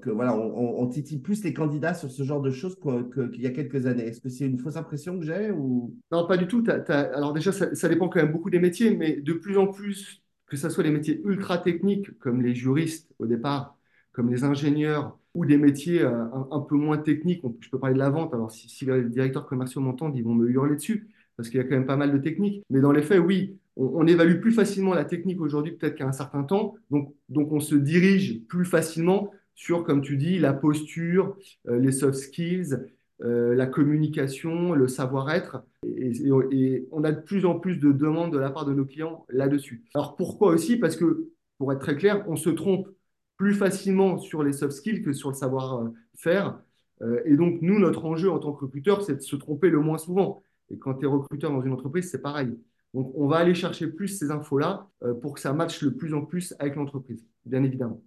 [0.02, 3.50] que voilà, on, titille plus les candidats sur ce genre de choses qu'il y a
[3.50, 4.04] quelques années.
[4.04, 5.96] Est-ce que c'est une fausse impression que j'ai ou?
[6.12, 6.62] Non, pas du tout.
[6.88, 10.56] Alors déjà, ça, dépend quand même beaucoup des métiers, mais de plus en plus, que
[10.56, 13.76] ce soit les métiers ultra techniques comme les juristes au départ,
[14.12, 17.98] comme les ingénieurs, ou des métiers euh, un, peu moins techniques, je peux parler de
[17.98, 21.58] la vente, alors si, les directeurs commerciaux m'entendent, ils vont me hurler dessus, parce qu'il
[21.58, 22.62] y a quand même pas mal de techniques.
[22.70, 26.12] Mais dans les faits, oui, on, évalue plus facilement la technique aujourd'hui peut-être qu'à un
[26.12, 31.36] certain temps, donc, on se dirige plus facilement sur, comme tu dis, la posture,
[31.68, 32.78] euh, les soft skills,
[33.24, 35.62] euh, la communication, le savoir-être.
[35.86, 39.24] Et, on a de plus en plus de demandes de la part de nos clients
[39.28, 39.84] là-dessus.
[39.94, 40.76] Alors pourquoi aussi?
[40.76, 42.88] Parce que, pour être très clair, on se trompe
[43.36, 46.58] plus facilement sur les soft skills que sur le savoir-faire.
[47.02, 49.80] Euh, et donc, nous, notre enjeu en tant que recruteur, c'est de se tromper le
[49.80, 50.42] moins souvent.
[50.70, 52.54] Et quand tu es recruteur dans une entreprise, c'est pareil.
[52.92, 56.14] Donc, on va aller chercher plus ces infos-là euh, pour que ça matche le plus
[56.14, 58.02] en plus avec l'entreprise, bien évidemment.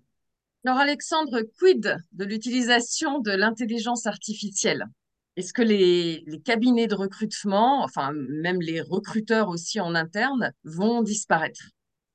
[0.65, 4.86] Alors Alexandre, quid de l'utilisation de l'intelligence artificielle?
[5.38, 11.62] Est-ce que les, cabinets de recrutement, enfin même les recruteurs aussi en interne, vont disparaître?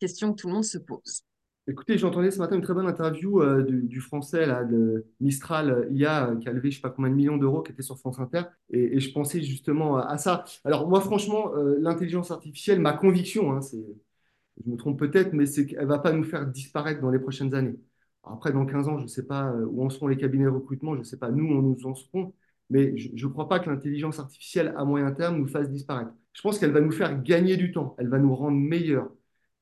[0.01, 1.23] Question que tout le monde se pose.
[1.69, 5.89] Écoutez, j'entendais ce matin une très bonne interview euh, du, français là, de Mistral euh,
[5.93, 7.97] IA euh, qui a levé je sais pas combien de millions d'euros qui était sur
[7.97, 10.43] France Inter et, je pensais justement à, ça.
[10.65, 15.87] Alors moi franchement, l'intelligence artificielle, ma conviction, hein, je me trompe peut-être, mais c'est qu'elle
[15.87, 17.79] va pas nous faire disparaître dans les prochaines années.
[18.25, 20.95] Après, dans 15 ans, je ne sais pas où en seront les cabinets de recrutement,
[20.95, 22.35] je ne sais pas nous où nous en serons,
[22.73, 26.13] mais je ne crois pas que l'intelligence artificielle à moyen terme nous fasse disparaître.
[26.33, 29.11] Je pense qu'elle va nous faire gagner du temps, elle va nous rendre meilleurs,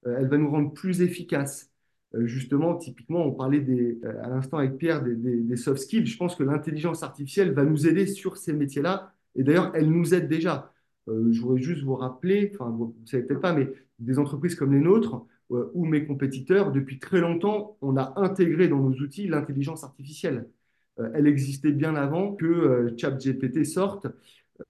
[0.07, 1.70] elle va nous rendre plus efficaces
[2.14, 6.07] euh, justement, typiquement, on parlait euh, à l'instant avec Pierre des, soft skills.
[6.07, 9.12] Je pense que l'intelligence artificielle va nous aider sur ces métiers-là.
[9.37, 10.73] Et d'ailleurs, elle nous aide déjà.
[11.09, 13.68] Euh, je voudrais juste vous rappeler, enfin, vous ne savez peut-être pas, mais
[13.99, 18.68] des entreprises comme les nôtres euh, ou mes compétiteurs, depuis très longtemps, on a intégré
[18.68, 20.49] dans nos outils l'intelligence artificielle.
[21.01, 24.07] Euh, elle existait bien avant que ChatGPT sorte.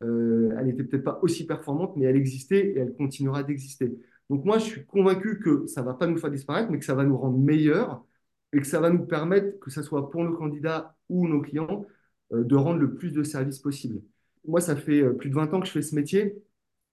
[0.01, 3.99] elle n'était peut-être pas aussi performante, mais elle existait et elle continuera d'exister.
[4.31, 6.85] Donc moi, je suis convaincu que ça ne va pas nous faire disparaître, mais que
[6.85, 8.05] ça va nous rendre meilleurs
[8.53, 11.87] et que ça va nous permettre, que ce soit pour nos candidats ou nos clients,
[12.33, 14.01] euh, de rendre le plus de services possible.
[14.47, 16.37] Moi, ça fait euh, plus de 20 ans que je fais ce métier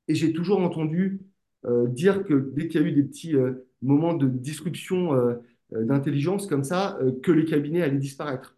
[0.08, 1.22] et j'ai toujours entendu
[1.66, 5.36] euh, dire que dès qu'il y a eu des petits euh, moments de disruption euh,
[5.74, 8.57] euh d'intelligence comme ça, que les cabinets allaient disparaître.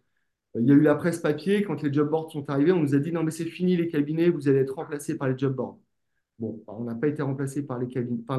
[0.58, 2.94] Il y a eu la presse papier, quand les job boards sont arrivés, on nous
[2.94, 5.54] a dit non mais c'est fini les cabinets, vous allez être remplacés par les job
[5.54, 5.78] boards.
[6.38, 7.86] Bon, on n'a pas été remplacé par les,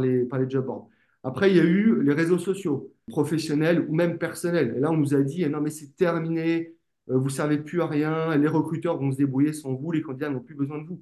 [0.02, 0.90] les, par les job boards.
[1.24, 4.74] Après, il y a eu les réseaux sociaux, professionnels ou même personnels.
[4.78, 6.74] Et là, on nous a dit, non, mais c'est terminé,
[7.10, 10.02] euh, vous ne servez plus à rien, les recruteurs vont se débrouiller sans vous, les
[10.02, 11.02] candidats n'ont plus besoin de vous.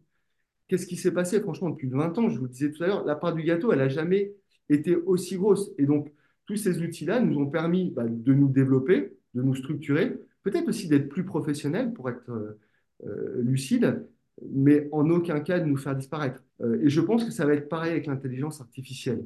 [0.67, 3.05] Qu'est-ce qui s'est passé, franchement, depuis 20 ans Je vous le disais tout à l'heure,
[3.05, 4.33] la part du gâteau, elle n'a jamais
[4.69, 5.71] été aussi grosse.
[5.77, 6.11] Et donc,
[6.45, 10.88] tous ces outils-là nous ont permis bah, de nous développer, de nous structurer, peut-être aussi
[10.88, 12.60] d'être plus professionnels pour être euh,
[13.06, 14.06] euh lucide,
[14.52, 16.43] mais en aucun cas de nous faire disparaître.
[16.62, 19.25] Euh, et je pense que ça va être pareil avec l'intelligence artificielle.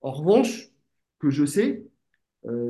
[0.00, 0.70] En revanche,
[1.18, 1.84] que je sais,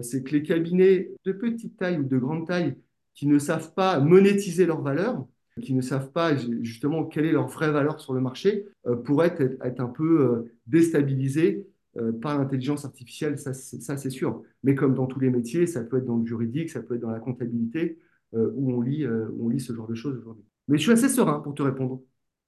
[0.02, 2.76] c'est que les cabinets de petite taille ou de grande taille
[3.12, 5.26] qui ne savent pas monétiser leur valeur,
[5.60, 8.66] qui ne savent pas justement quelle est leur vraie valeur sur le marché,
[9.04, 14.42] pourraient être, un peu déstabilisés euh, par l'intelligence artificielle, ça c'est sûr.
[14.62, 17.00] Mais comme dans tous les métiers, ça peut être dans le juridique, ça peut être
[17.00, 17.98] dans la comptabilité,
[18.34, 20.44] euh, où, on lit, où on lit ce genre de choses aujourd'hui.
[20.68, 22.00] Mais je suis assez serein pour te répondre.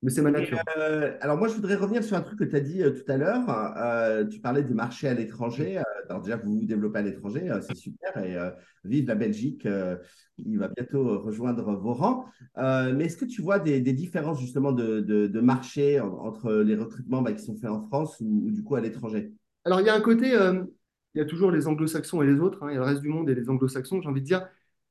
[0.02, 0.58] Mais c'est ma nature.
[0.76, 3.10] Euh, alors moi, je voudrais revenir sur un truc que tu as dit euh, tout
[3.10, 3.44] à l'heure.
[3.78, 5.80] Euh, tu parlais du marché à l'étranger.
[6.08, 8.16] alors déjà, vous vous développez à l'étranger, c'est super.
[8.18, 8.36] Et
[8.84, 9.66] vive la Belgique,
[10.38, 12.26] il va bientôt rejoindre vos rangs.
[12.56, 16.76] mais est-ce que tu vois des, des différences justement de, de, de, marché entre les
[16.76, 19.32] recrutements bah, qui sont faits en France ou, ou du coup à l'étranger?
[19.64, 22.62] Alors il y a un côté, il y a toujours les anglo-saxons et les autres.
[22.62, 24.02] Hein, il y a le reste du monde et les anglo-saxons.
[24.02, 24.46] J'ai envie de dire,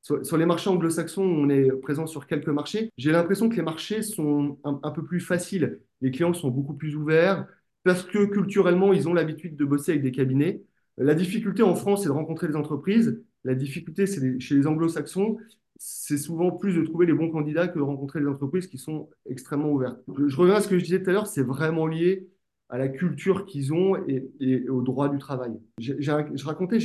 [0.06, 2.92] sur, les marchés anglo-saxons, on est présent sur quelques marchés.
[2.96, 5.80] J'ai l'impression que les marchés sont un, peu plus faciles.
[6.02, 7.48] Les clients sont beaucoup plus ouverts
[7.84, 10.62] parce que culturellement, ils ont l'habitude de bosser avec des cabinets.
[10.98, 13.20] La difficulté en France, c'est de rencontrer des entreprises.
[13.44, 15.38] La difficulté, c'est les, chez les anglo-saxons,
[15.78, 19.10] c'est souvent plus de trouver les bons candidats que de rencontrer des entreprises qui sont
[19.28, 20.00] extrêmement ouvertes.
[20.16, 22.30] Je, je reviens à ce que je disais tout à l'heure, c'est vraiment lié
[22.70, 25.54] à la culture qu'ils ont et, et, au droit du travail.
[25.78, 26.80] J'ai, je racontais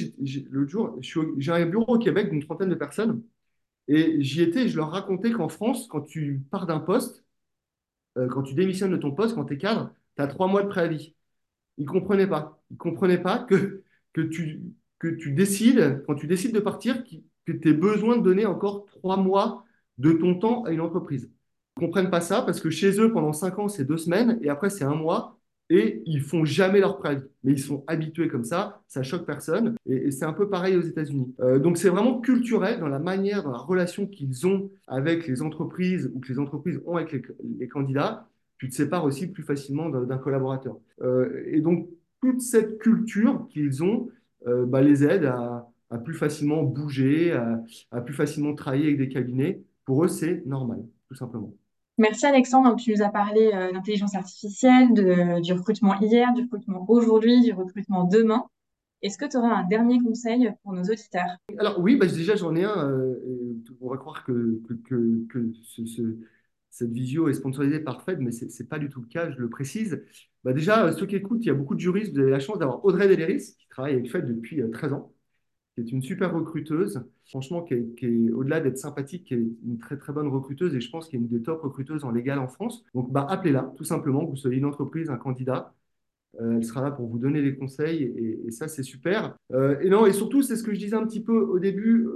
[0.50, 0.98] l'autre jour,
[1.38, 3.22] j'ai un bureau au Québec d'une trentaine de personnes
[3.88, 7.24] et j'y étais et je leur racontais qu'en France, quand tu pars d'un poste,
[8.18, 10.62] euh, quand tu démissionnes de ton poste, quand tu es cadre, tu as trois mois
[10.62, 11.14] de préavis.
[11.78, 12.62] Ils ne comprenaient pas.
[12.70, 14.62] Ils ne comprenaient pas que, que, tu,
[14.98, 18.86] que tu décides, quand tu décides de partir, que tu aies besoin de donner encore
[18.86, 19.64] trois mois
[19.98, 21.30] de ton temps à une entreprise.
[21.76, 24.38] Ils ne comprennent pas ça parce que chez eux, pendant cinq ans, c'est deux semaines
[24.42, 25.39] et après, c'est un mois
[25.70, 27.22] et ils font jamais leur préavis.
[27.44, 29.76] Mais ils sont habitués comme ça, ça choque personne.
[29.86, 31.32] Et, c'est un peu pareil aux États-Unis.
[31.40, 35.40] Euh, donc c'est vraiment culturel dans la manière, dans la relation qu'ils ont avec les
[35.40, 37.12] entreprises ou que les entreprises ont avec
[37.58, 38.28] les, candidats.
[38.58, 40.76] Tu te sépares aussi plus facilement d'un collaborateur.
[41.02, 41.88] Euh, et donc
[42.20, 44.08] toute cette culture qu'ils ont
[44.46, 45.66] euh, bah, les aide à,
[46.04, 47.32] plus facilement bouger,
[47.90, 49.62] à plus facilement travailler avec des cabinets.
[49.84, 51.52] Pour eux, c'est normal, tout simplement.
[52.00, 54.94] Merci Alexandre, tu nous as parlé euh, d'intelligence artificielle,
[55.42, 58.46] du recrutement hier, du recrutement aujourd'hui, du recrutement demain.
[59.02, 61.36] Est-ce que tu auras un dernier conseil pour nos auditeurs?
[61.58, 62.88] Alors oui, bah, déjà j'en ai un.
[62.88, 66.16] Euh, on va croire que, que, que, que ce, ce,
[66.70, 69.36] cette visio est sponsorisée par Fed, mais ce n'est pas du tout le cas, je
[69.36, 70.02] le précise.
[70.42, 72.14] Bah, déjà, ceux qui écoutent, il y a beaucoup de juristes.
[72.14, 75.12] Vous avez la chance d'avoir Audrey Deléris, qui travaille avec Fed depuis 13 euh, ans
[75.84, 79.78] qui est une super recruteuse, franchement, qui est, qui au-delà d'être sympathique, qui est une
[79.78, 82.38] très très bonne recruteuse et je pense qu'elle est une des top recruteuses en légal
[82.38, 82.84] en France.
[82.94, 85.74] Donc, bah, appelez-la, tout simplement, que vous soyez une entreprise, un candidat.
[86.40, 88.04] Euh, elle sera là pour vous donner des conseils
[88.46, 89.36] et, ça, c'est super.
[89.52, 92.08] Euh, et non, et surtout, c'est ce que je disais un petit peu au début,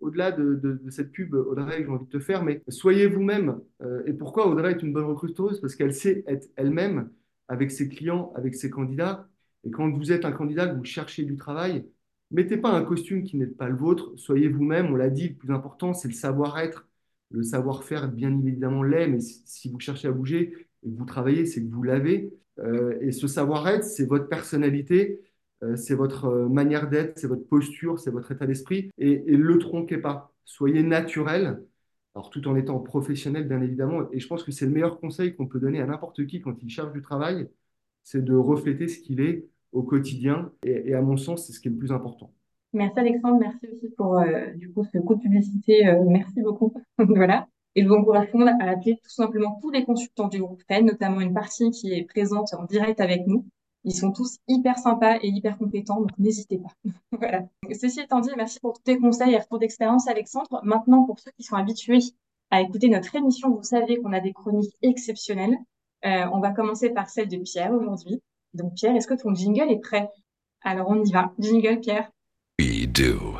[0.00, 3.60] au-delà de, cette pub, Audrey, que j'ai envie de te faire, mais soyez vous-même.
[3.82, 5.60] Euh, et pourquoi Audrey est une bonne recruteuse?
[5.60, 7.10] Parce qu'elle sait être elle-même
[7.48, 9.28] avec ses clients, avec ses candidats.
[9.64, 11.86] Et quand vous êtes un candidat, vous cherchez du travail,
[12.30, 14.86] mettez pas un costume qui n'est pas le vôtre, soyez vous-même.
[14.92, 16.86] On l'a dit, le plus important, c'est le savoir-être.
[17.30, 21.46] Le savoir-faire, bien évidemment, l'est, mais si vous cherchez à bouger et que vous travaillez,
[21.46, 22.32] c'est que vous l'avez.
[22.58, 25.20] Euh, et ce savoir-être, c'est votre personnalité,
[25.62, 28.90] euh, c'est votre euh, manière d'être, c'est votre posture, c'est votre état d'esprit.
[28.98, 30.32] Et, et le tronquez pas.
[30.44, 31.62] Soyez naturel,
[32.14, 34.10] alors tout en étant professionnel, bien évidemment.
[34.12, 36.62] Et je pense que c'est le meilleur conseil qu'on peut donner à n'importe qui quand
[36.62, 37.48] il cherche du travail,
[38.02, 40.50] c'est de refléter ce qu'il est au quotidien.
[40.64, 42.32] Et, à mon sens, c'est ce qui est le plus important.
[42.74, 44.20] Merci Alexandre, merci aussi pour
[44.56, 45.90] du coup ce coup de publicité.
[46.06, 46.74] merci beaucoup.
[46.98, 47.48] voilà.
[47.74, 48.28] Et je vous encourage
[48.60, 52.04] à appeler tout simplement tous les consultants du groupe FEN, notamment une partie qui est
[52.04, 53.46] présente en direct avec nous.
[53.84, 56.72] Ils sont tous hyper sympas et hyper compétents, donc n'hésitez pas.
[57.12, 57.44] voilà.
[57.72, 60.60] Ceci étant dit, merci pour tous tes conseils et retours d'expérience, Alexandre.
[60.64, 62.00] Maintenant, pour ceux qui sont habitués
[62.50, 65.56] à écouter notre émission, vous savez qu'on a des chroniques exceptionnelles.
[66.04, 68.20] Euh, on va commencer par celle de Pierre aujourd'hui.
[68.54, 70.08] Donc Pierre, est-ce que ton jingle est prêt?
[70.62, 71.32] Alors on y va.
[71.38, 72.10] Jingle, Pierre.
[72.58, 73.38] We do.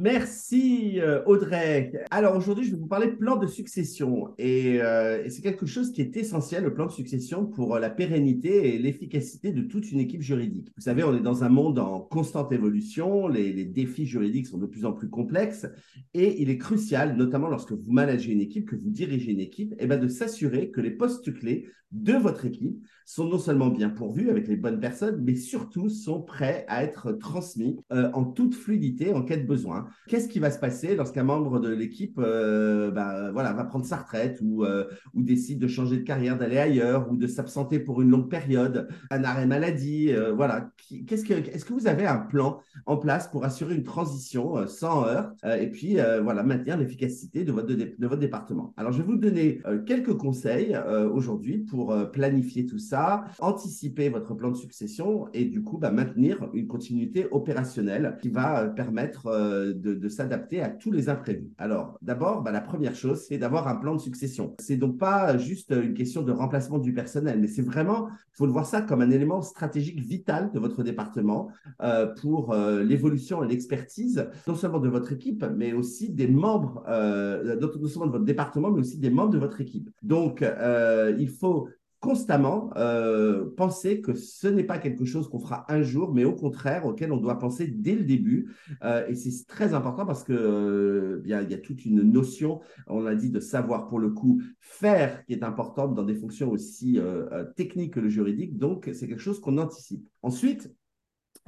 [0.00, 1.92] Merci euh, Audrey.
[2.12, 6.00] Alors aujourd'hui, je vais vous parler plan de succession euh, et, c'est quelque chose qui
[6.00, 9.98] est essentiel, le plan de succession, pour euh, la pérennité et l'efficacité de toute une
[9.98, 10.70] équipe juridique.
[10.76, 14.66] Vous savez, on est dans un monde en constante évolution, les, défis juridiques sont de
[14.66, 15.66] plus en plus complexes
[16.14, 19.72] et il est crucial, notamment lorsque vous managez une équipe, que vous dirigez une équipe,
[19.72, 23.68] et eh ben de s'assurer que les postes clés de votre équipe sont non seulement
[23.68, 28.54] bien pourvus avec les bonnes personnes, mais surtout sont prêts à être transmis en toute
[28.54, 29.87] fluidité en cas de besoin.
[30.08, 33.96] Qu'est-ce qui va se passer lorsqu'un membre de l'équipe euh, bah, voilà, va prendre sa
[33.96, 38.02] retraite ou, euh, ou décide de changer de carrière, d'aller ailleurs ou de s'absenter pour
[38.02, 40.70] une longue période, un arrêt maladie euh, voilà.
[41.06, 45.04] Qu'est-ce que, est-ce que vous avez un plan en place pour assurer une transition sans
[45.04, 48.72] heurts et puis voilà, maintenir l'efficacité de votre, de, votre département?
[48.78, 50.78] Alors, je vais vous donner quelques conseils
[51.12, 56.48] aujourd'hui pour planifier tout ça, anticiper votre plan de succession et du coup bah, maintenir
[56.54, 61.50] une continuité opérationnelle qui va permettre de, s'adapter à tous les imprévus.
[61.58, 64.54] Alors, d'abord, bah, la première chose, c'est d'avoir un plan de succession.
[64.58, 68.46] C'est donc pas juste une question de remplacement du personnel, mais c'est vraiment, il faut
[68.46, 71.50] le voir ça comme un élément stratégique vital de votre département
[71.82, 76.82] euh, pour euh, l'évolution et l'expertise, non seulement de votre équipe, mais aussi des membres,
[76.88, 79.90] euh, non seulement de votre département, mais aussi des membres de votre équipe.
[80.02, 80.44] Donc,
[81.18, 81.68] il faut
[82.00, 86.34] constamment euh, penser que ce n'est pas quelque chose qu'on fera un jour, mais au
[86.34, 88.54] contraire auquel on doit penser dès le début.
[88.84, 92.60] Euh, et c'est très important parce que euh, bien il y a toute une notion,
[92.86, 96.50] on l'a dit, de savoir pour le coup faire qui est importante dans des fonctions
[96.50, 97.00] aussi
[97.56, 98.56] techniques que le juridique.
[98.56, 100.06] Donc c'est quelque chose qu'on anticipe.
[100.22, 100.72] Ensuite,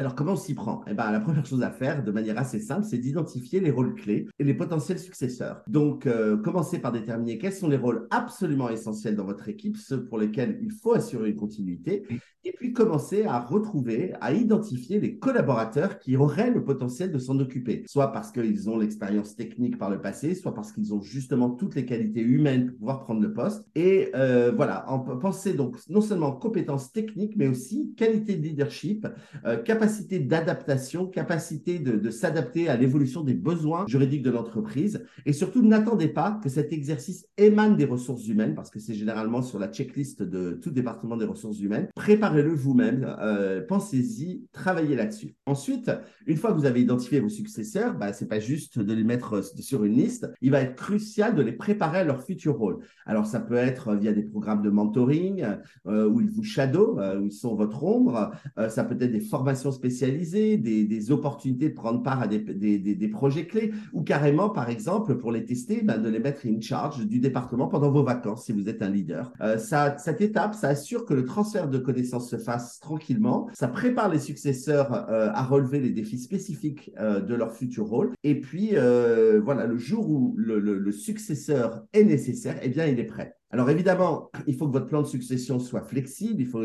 [0.01, 0.81] alors, comment on s'y prend?
[0.87, 3.95] Eh ben, La première chose à faire, de manière assez simple, c'est d'identifier les rôles
[3.95, 5.61] clés et les potentiels successeurs.
[5.67, 10.03] Donc, euh, commencez par déterminer quels sont les rôles absolument essentiels dans votre équipe, ceux
[10.03, 12.07] pour lesquels il faut assurer une continuité,
[12.45, 17.39] et puis commencer à retrouver, à identifier les collaborateurs qui auraient le potentiel de s'en
[17.39, 21.51] occuper, soit parce qu'ils ont l'expérience technique par le passé, soit parce qu'ils ont justement
[21.51, 23.67] toutes les qualités humaines pour pouvoir prendre le poste.
[23.75, 24.87] Et euh, voilà,
[25.21, 29.07] pensez donc non seulement compétences techniques, mais aussi qualité de leadership,
[29.45, 35.05] euh, capacité d'adaptation, capacité de, s'adapter à l'évolution des besoins juridiques de l'entreprise.
[35.27, 39.43] Et surtout, n'attendez pas que cet exercice émane des ressources humaines, parce que c'est généralement
[39.43, 41.89] sur la checklist de tout département des ressources humaines.
[41.95, 45.35] Préparez le vous-même, euh, pensez-y, travaillez là-dessus.
[45.47, 45.91] Ensuite,
[46.27, 49.43] une fois que vous avez identifié vos successeurs, bah, c'est pas juste de les mettre
[49.61, 52.79] sur une liste, il va être crucial de les préparer à leur futur rôle.
[53.07, 55.45] Alors, ça peut être via des programmes de mentoring
[55.87, 58.31] euh, où ils vous shadow, euh, où ils sont votre ombre.
[58.69, 63.47] ça peut être des formations spécialisées, des, opportunités de prendre part à des, des, projets
[63.47, 67.19] clés ou carrément, par exemple, pour les tester, bah, de les mettre in charge du
[67.19, 69.33] département pendant vos vacances si vous êtes un leader.
[69.59, 73.49] ça, cette étape, ça assure que le transfert de connaissances se fasse tranquillement.
[73.55, 78.13] Ça prépare les successeurs euh, à relever les défis spécifiques euh, de leur futur rôle.
[78.23, 82.99] Et puis, euh, voilà, le jour où le, le successeur est nécessaire, eh bien, il
[82.99, 83.40] est prêt.
[83.53, 86.63] Alors évidemment, il faut que votre plan de succession soit flexible, il faut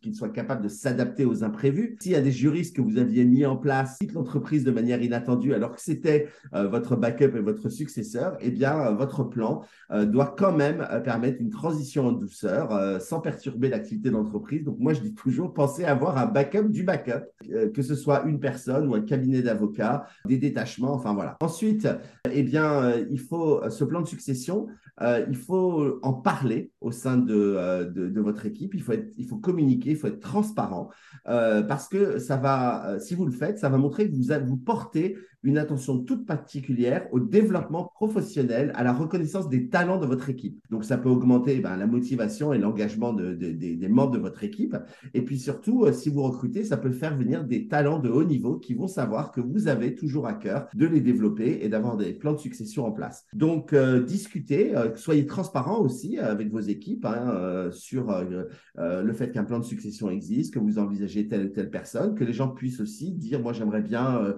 [0.00, 1.98] qu'il soit capable de s'adapter aux imprévus.
[2.00, 5.02] S'il y a des juristes que vous aviez mis en place, quitte l'entreprise de manière
[5.02, 9.62] inattendue alors que c'était euh, votre backup et votre successeur, eh bien euh, votre plan
[9.90, 14.64] euh, doit quand même permettre une transition en douceur sans perturber l'activité de l'entreprise.
[14.64, 17.24] Donc moi je dis toujours, pensez à avoir un backup du backup,
[17.74, 21.36] que ce soit une personne ou un cabinet d'avocats, des détachements, enfin voilà.
[21.42, 21.86] Ensuite,
[22.32, 24.68] eh bien il faut ce plan de succession,
[25.00, 28.74] il faut en parler au sein de, euh, votre équipe.
[28.74, 30.90] Il faut, communiquer, il faut être transparent
[31.28, 34.46] euh, parce que ça va, euh, si vous le faites, ça va montrer que vous,
[34.46, 40.06] vous portez une attention toute particulière au développement professionnel, à la reconnaissance des talents de
[40.06, 40.60] votre équipe.
[40.70, 44.76] Donc, ça peut augmenter ben, la motivation et l'engagement de, des membres de votre équipe.
[45.14, 48.24] Et puis surtout, euh, si vous recrutez, ça peut faire venir des talents de haut
[48.24, 51.96] niveau qui vont savoir que vous avez toujours à cœur de les développer et d'avoir
[51.96, 53.24] des plans de succession en place.
[53.32, 58.24] Donc, euh, discutez, euh, soyez transparent aussi avec vos équipes hein, sur
[58.76, 62.24] le fait qu'un plan de succession existe, que vous envisagez telle ou telle personne, que
[62.24, 64.34] les gens puissent aussi dire, moi j'aimerais bien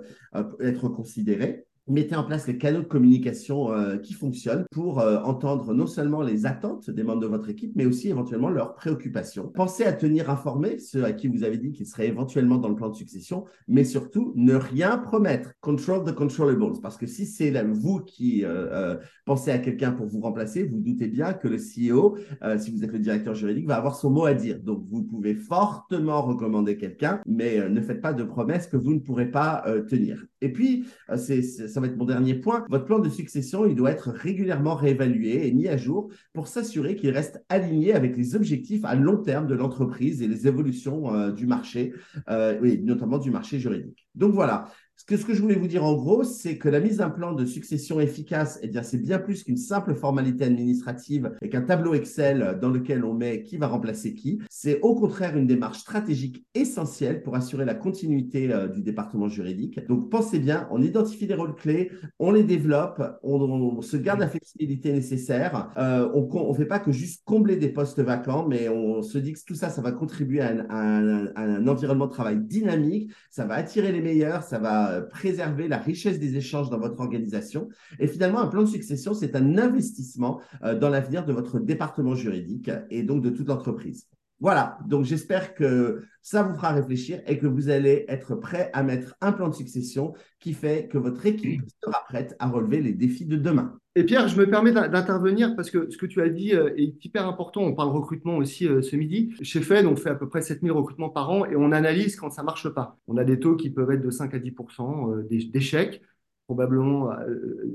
[0.61, 5.75] être considéré mettez en place les canaux de communication euh, qui fonctionnent pour euh, entendre
[5.75, 9.49] non seulement les attentes des membres de votre équipe, mais aussi éventuellement leurs préoccupations.
[9.49, 12.77] Pensez à tenir informés ceux à qui vous avez dit qu'ils seraient éventuellement dans le
[12.77, 15.53] plan de succession, mais surtout ne rien promettre.
[15.61, 20.21] Control the controllables, parce que si c'est vous qui euh, pensez à quelqu'un pour vous
[20.21, 22.17] remplacer, vous doutez bien que le CEO,
[22.59, 24.61] si vous êtes le directeur juridique, va avoir son mot à dire.
[24.61, 29.01] Donc vous pouvez fortement recommander quelqu'un, mais ne faites pas de promesses que vous ne
[29.01, 30.30] pourrez pas tenir.
[30.41, 33.91] Et puis, c'est ça va être mon dernier point, votre plan de succession, il doit
[33.91, 38.85] être régulièrement réévalué et mis à jour pour s'assurer qu'il reste aligné avec les objectifs
[38.85, 41.93] à long terme de l'entreprise et les évolutions euh, du marché,
[42.29, 44.09] euh, notamment du marché juridique.
[44.15, 44.71] Donc voilà,
[45.01, 47.09] ce que, ce que je voulais vous dire en gros, c'est que la mise d'un
[47.09, 51.63] plan de succession efficace, eh bien, c'est bien plus qu'une simple formalité administrative et qu'un
[51.63, 54.43] tableau Excel dans lequel on met qui va remplacer qui.
[54.51, 59.81] C'est au contraire une démarche stratégique essentielle pour assurer la continuité euh, du département juridique.
[59.89, 64.29] Donc, pensez bien, on identifie les rôles clés, on les développe, on, se garde la
[64.29, 65.71] flexibilité nécessaire.
[65.79, 69.33] Euh, on ne fait pas que juste combler des postes vacants, mais on se dit
[69.33, 73.47] que tout ça, ça va contribuer à un, à un environnement de travail dynamique, ça
[73.47, 77.69] va attirer les meilleurs, ça va euh, préserver la richesse des échanges dans votre organisation.
[77.99, 82.15] Et finalement, un plan de succession, c'est un investissement euh, dans l'avenir de votre département
[82.15, 84.09] juridique et donc de toute l'entreprise.
[84.41, 88.83] Voilà, donc j'espère que ça vous fera réfléchir et que vous allez être prêt à
[88.83, 92.93] mettre un plan de succession qui fait que votre équipe sera prête à relever les
[92.93, 93.79] défis de demain.
[93.97, 97.05] Et Pierre, je me permets d'intervenir parce que ce que tu as dit euh, est
[97.05, 97.63] hyper important.
[97.63, 99.35] On parle recrutement aussi euh, ce midi.
[99.43, 102.31] Chez Fed, on fait à peu près 7000 recrutements par an et on analyse quand
[102.31, 102.99] ça marche pas.
[103.09, 106.03] On a des taux qui peuvent être de 5 à 10% euh, d'échecs
[106.51, 107.11] probablement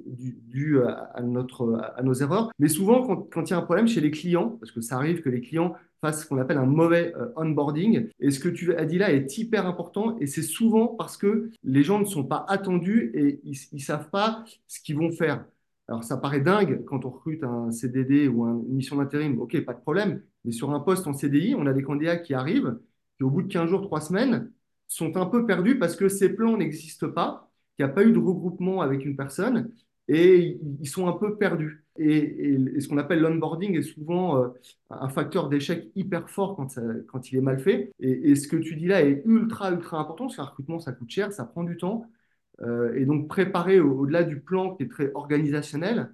[0.05, 2.51] dû à, notre, à nos erreurs.
[2.59, 4.97] Mais souvent, quand, quand il y a un problème chez les clients, parce que ça
[4.97, 5.75] arrive que les clients
[6.11, 8.09] ce qu'on appelle un mauvais euh, onboarding.
[8.19, 11.49] Et ce que tu as dit là est hyper important et c'est souvent parce que
[11.63, 15.45] les gens ne sont pas attendus et ils ne savent pas ce qu'ils vont faire.
[15.87, 19.39] Alors, ça paraît dingue quand on recrute un CDD ou une mission d'intérim.
[19.39, 20.21] OK, pas de problème.
[20.43, 22.79] Mais sur un poste en CDI, on a des candidats qui arrivent,
[23.17, 24.51] qui au bout de 15 jours, 3 semaines,
[24.87, 27.44] sont un peu perdus parce que ces plans n'existent pas,
[27.75, 29.71] qu'il n'y a pas eu de regroupement avec une personne
[30.07, 31.85] et ils sont un peu perdus.
[31.97, 34.49] Et, ce qu'on appelle l'onboarding est souvent euh,
[34.89, 37.91] un facteur d'échec hyper fort quand, quand il est mal fait.
[37.99, 41.09] Et, ce que tu dis là est ultra, ultra important, parce qu'un recrutement, ça coûte
[41.09, 42.05] cher, ça prend du temps.
[42.61, 46.13] Euh, et donc, préparer au-delà du plan qui est très organisationnel,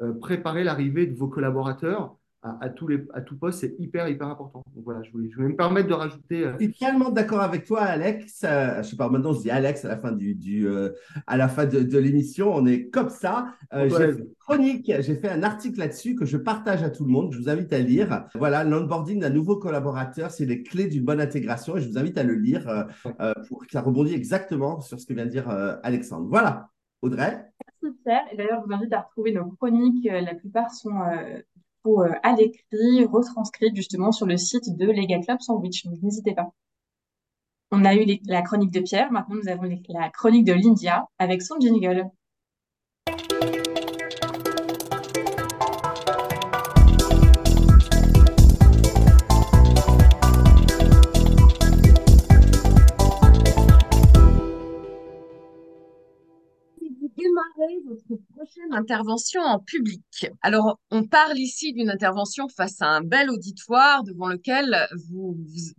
[0.00, 4.28] euh, préparer l'arrivée de vos collaborateurs à, tous les, à tout poste, c'est hyper, hyper
[4.28, 4.62] important.
[4.74, 6.46] Donc voilà, je voulais, je me permettre de rajouter.
[6.46, 8.44] Euh, je suis tellement d'accord avec toi, Alex.
[8.44, 10.90] Euh, je sais pas, maintenant je dis Alex à la fin, du, du euh,
[11.26, 12.50] à la fin de, l'émission.
[12.54, 13.54] On est comme ça.
[13.72, 17.10] j'ai fait une chronique, j'ai fait un article là-dessus que je partage à tout le
[17.10, 17.32] monde.
[17.32, 18.24] Je vous invite à lire.
[18.34, 22.16] Voilà, l'onboarding d'un nouveau collaborateur, c'est les clés d'une bonne intégration et je vous invite
[22.16, 22.86] à le lire
[23.48, 25.48] pour que ça rebondit exactement sur ce que vient de dire
[25.82, 26.26] Alexandre.
[26.30, 26.70] Voilà,
[27.02, 27.44] Audrey?
[27.82, 28.22] Merci Pierre.
[28.32, 30.08] Et d'ailleurs, je vous invite à retrouver nos chroniques.
[30.10, 30.94] La plupart sont
[31.86, 35.86] euh, à l'écrit, retranscrite justement sur le site de Legal Club Sandwich.
[35.86, 36.52] Donc n'hésitez pas.
[37.70, 41.40] On a eu la chronique de Pierre, maintenant nous avons la chronique de Lydia avec
[41.42, 42.10] son jingle.
[58.16, 60.26] Prochaine intervention en public.
[60.42, 65.36] Alors, on parle ici d'une intervention face à un bel auditoire devant lequel vous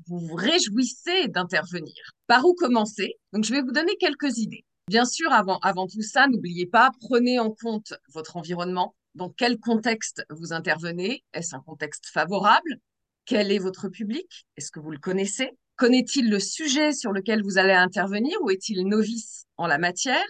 [0.07, 1.95] vous, réjouissez d'intervenir.
[2.27, 3.15] Par où commencer?
[3.33, 4.65] Donc, je vais vous donner quelques idées.
[4.87, 8.95] Bien sûr, avant, avant tout ça, n'oubliez pas, prenez en compte votre environnement.
[9.15, 11.23] Dans quel contexte vous intervenez?
[11.33, 12.79] Est-ce un contexte favorable?
[13.25, 14.45] Quel est votre public?
[14.57, 15.51] Est-ce que vous le connaissez?
[15.75, 20.25] Connaît-il le sujet sur lequel vous allez intervenir ou est-il novice en la matière?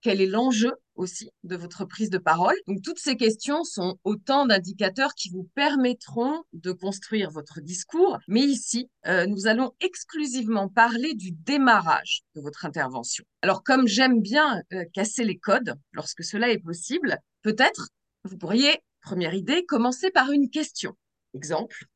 [0.00, 0.72] Quel est l'enjeu?
[0.98, 2.56] Aussi de votre prise de parole.
[2.66, 8.18] Donc toutes ces questions sont autant d'indicateurs qui vous permettront de construire votre discours.
[8.28, 13.24] Mais ici, euh, nous allons exclusivement parler du démarrage de votre intervention.
[13.42, 17.88] Alors comme j'aime bien euh, casser les codes lorsque cela est possible, peut-être
[18.24, 20.94] vous pourriez, première idée, commencer par une question.
[21.34, 21.86] Exemple,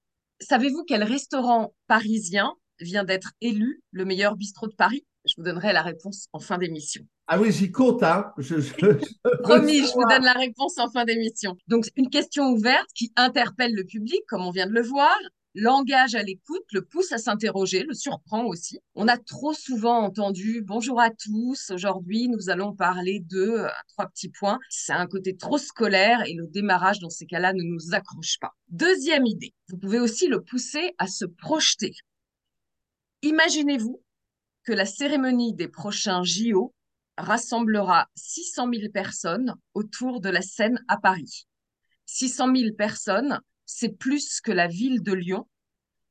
[0.40, 5.04] savez-vous quel restaurant parisien vient d'être élu le meilleur bistrot de Paris?
[5.26, 7.06] Je vous donnerai la réponse en fin d'émission.
[7.28, 8.32] Ah oui, j'y compte, hein.
[8.38, 8.56] Je,
[9.42, 11.56] Promis, je vous donne la réponse en fin d'émission.
[11.68, 15.16] Donc, une question ouverte qui interpelle le public, comme on vient de le voir,
[15.54, 18.80] l'engage à l'écoute, le pousse à s'interroger, le surprend aussi.
[18.94, 24.06] On a trop souvent entendu bonjour à tous, aujourd'hui nous allons parler de euh, trois
[24.06, 24.58] petits points.
[24.70, 28.52] C'est un côté trop scolaire et le démarrage dans ces cas-là ne nous accroche pas.
[28.68, 31.92] Deuxième idée, vous pouvez aussi le pousser à se projeter.
[33.22, 34.02] Imaginez-vous
[34.64, 36.72] que la cérémonie des prochains JO
[37.18, 41.46] rassemblera 600 000 personnes autour de la scène à Paris.
[42.06, 45.48] 600 000 personnes, c'est plus que la ville de Lyon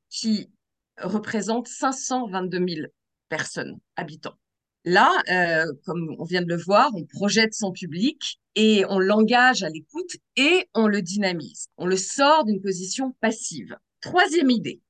[0.09, 0.49] qui
[0.97, 2.87] représente 522 000
[3.29, 4.37] personnes, habitants.
[4.83, 9.63] Là, euh, comme on vient de le voir, on projette son public et on l'engage
[9.63, 11.67] à l'écoute et on le dynamise.
[11.77, 13.77] On le sort d'une position passive.
[14.01, 14.81] Troisième idée.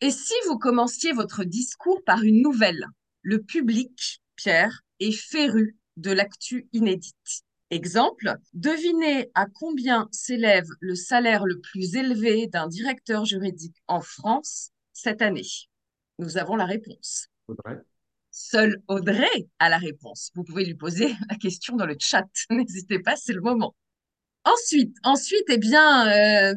[0.00, 2.86] Et si vous commenciez votre discours par une nouvelle?
[3.22, 7.44] Le public, Pierre, est féru de l'actu inédite.
[7.70, 14.70] Exemple, devinez à combien s'élève le salaire le plus élevé d'un directeur juridique en France
[14.92, 15.46] cette année?
[16.18, 17.28] Nous avons la réponse.
[17.48, 17.80] Audrey.
[18.30, 20.30] Seul Audrey a la réponse.
[20.34, 22.26] Vous pouvez lui poser la question dans le chat.
[22.50, 23.74] N'hésitez pas, c'est le moment.
[24.44, 26.54] Ensuite, ensuite, eh bien, euh,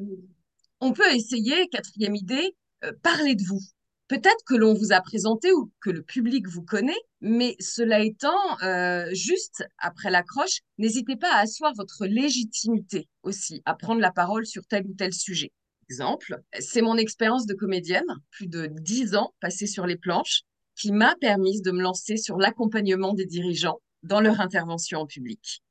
[0.82, 3.62] on peut essayer, quatrième idée, euh, parler de vous.
[4.08, 8.58] Peut-être que l'on vous a présenté ou que le public vous connaît, mais cela étant,
[8.64, 14.46] euh, juste après l'accroche, n'hésitez pas à asseoir votre légitimité aussi, à prendre la parole
[14.46, 15.52] sur tel ou tel sujet.
[15.90, 20.44] Exemple, c'est mon expérience de comédienne, plus de dix ans passée sur les planches,
[20.76, 25.62] qui m'a permis de me lancer sur l'accompagnement des dirigeants dans leur intervention en public.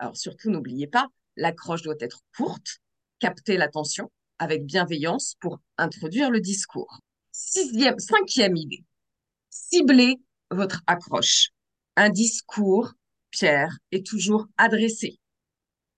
[0.00, 2.78] Alors surtout, n'oubliez pas, l'accroche doit être courte,
[3.20, 7.00] capter l'attention avec bienveillance pour introduire le discours.
[7.40, 8.84] Sixième, cinquième idée.
[9.48, 10.16] Ciblez
[10.50, 11.50] votre accroche.
[11.94, 12.94] Un discours,
[13.30, 15.20] Pierre, est toujours adressé.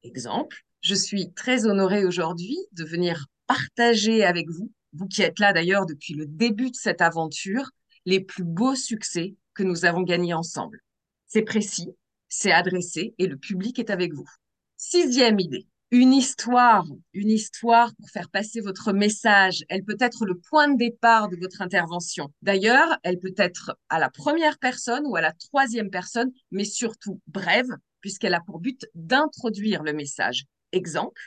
[0.03, 5.55] Exemple, je suis très honorée aujourd'hui de venir partager avec vous, vous qui êtes là
[5.55, 7.70] d'ailleurs depuis le début de cette aventure,
[8.05, 10.82] les plus beaux succès que nous avons gagnés ensemble.
[11.26, 11.88] C'est précis,
[12.28, 14.28] c'est adressé et le public est avec vous.
[14.76, 19.64] Sixième idée une histoire, une histoire pour faire passer votre message.
[19.68, 22.32] Elle peut être le point de départ de votre intervention.
[22.43, 27.20] D'ailleurs, elle peut être à la première personne ou à la troisième personne, mais surtout
[27.26, 27.70] brève,
[28.01, 30.45] puisqu'elle a pour but d'introduire le message.
[30.72, 31.20] Exemple,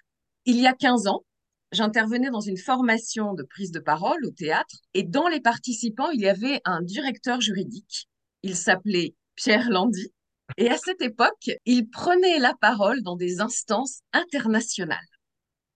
[0.45, 1.26] il y a 15 ans,
[1.74, 6.22] j'intervenais dans une formation de prise de parole au théâtre et dans les participants, il
[6.22, 8.07] y avait un directeur juridique.
[8.43, 10.14] Il s'appelait Pierre Landy
[10.57, 14.99] et à cette époque, il prenait la parole dans des instances internationales.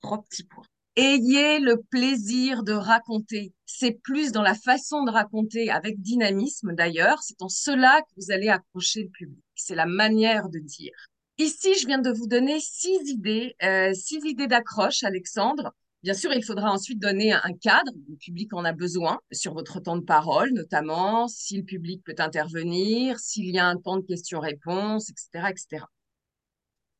[0.01, 0.65] Trois petits points.
[0.95, 3.53] Ayez le plaisir de raconter.
[3.65, 7.21] C'est plus dans la façon de raconter, avec dynamisme d'ailleurs.
[7.21, 9.43] C'est en cela que vous allez accrocher le public.
[9.55, 10.93] C'est la manière de dire.
[11.37, 15.71] Ici, je viens de vous donner six idées, euh, six idées d'accroche, Alexandre,
[16.03, 19.79] Bien sûr, il faudra ensuite donner un cadre, le public en a besoin, sur votre
[19.79, 24.05] temps de parole, notamment si le public peut intervenir, s'il y a un temps de
[24.05, 25.85] questions-réponses, etc., etc.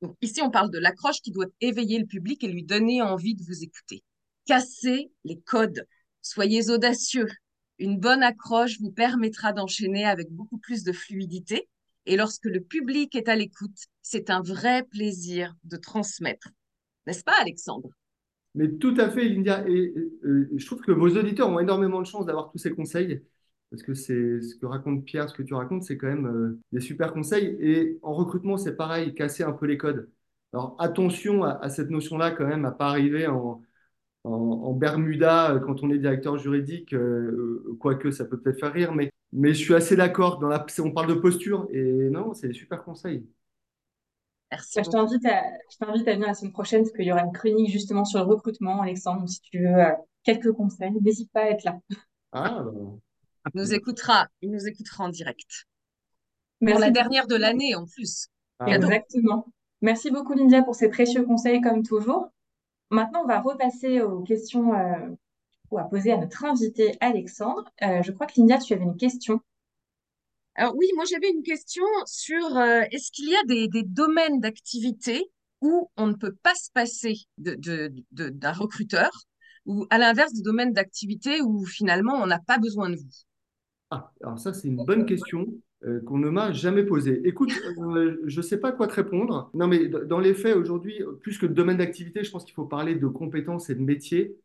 [0.01, 3.35] Donc ici, on parle de l'accroche qui doit éveiller le public et lui donner envie
[3.35, 4.03] de vous écouter.
[4.45, 5.85] Cassez les codes,
[6.21, 7.27] soyez audacieux.
[7.79, 11.69] Une bonne accroche vous permettra d'enchaîner avec beaucoup plus de fluidité.
[12.05, 16.49] Et lorsque le public est à l'écoute, c'est un vrai plaisir de transmettre.
[17.05, 17.89] N'est-ce pas, Alexandre?
[18.55, 19.67] Mais tout à fait, Lindia.
[19.67, 19.93] Et,
[20.23, 23.21] je trouve que vos auditeurs ont énormément de chance d'avoir tous ces conseils.
[23.69, 26.59] Parce que c'est ce que raconte Pierre, ce que tu racontes, c'est quand même euh,
[26.71, 27.57] des super conseils.
[27.59, 30.09] Et en recrutement, c'est pareil, casser un peu les codes.
[30.53, 33.61] Alors attention à, cette notion-là, quand même, à pas arriver en,
[34.73, 39.11] Bermuda euh, quand on est directeur juridique, euh, quoique ça peut peut-être faire rire, mais,
[39.33, 40.41] mais je suis assez d'accord.
[40.79, 43.25] On parle de posture et non, c'est des super conseils.
[44.51, 44.79] Merci.
[44.83, 47.33] Je t'invite à, je t'invite à venir la semaine prochaine parce qu'il y aura une
[47.33, 49.27] chronique justement sur le recrutement, Alexandre.
[49.27, 49.91] Si tu veux euh,
[50.23, 51.77] quelques conseils, n'hésite pas à être là.
[52.31, 52.63] Ah,
[53.53, 55.65] Il nous écoutera, il nous écoutera en direct.
[56.61, 56.81] Merci.
[56.81, 58.27] la dernière de l'année en plus.
[58.59, 59.47] Ah, Exactement.
[59.81, 62.29] Merci beaucoup, Lydia, pour ces précieux conseils comme toujours.
[62.89, 65.09] Maintenant, on va repasser aux questions euh,
[65.71, 67.69] ou à poser à notre invité Alexandre.
[67.83, 69.39] Euh, je crois que Lydia, tu avais une question.
[70.59, 75.23] Alors oui, moi j'avais une question sur euh, est-ce qu'il y a des, domaines d'activité
[75.61, 79.11] où on ne peut pas se passer d'un recruteur
[79.67, 83.09] ou à l'inverse des domaines d'activité où finalement on n'a pas besoin de vous?
[83.91, 85.45] Ah, alors ça c'est une bonne question.
[85.83, 87.21] Euh, qu'on ne m'a jamais posée.
[87.23, 89.51] Écoute, euh, je ne sais pas quoi te répondre.
[89.53, 92.65] Non, mais dans les faits, aujourd'hui, plus que de domaine d'activité, je pense qu'il faut
[92.65, 94.35] parler de compétences et de métiers.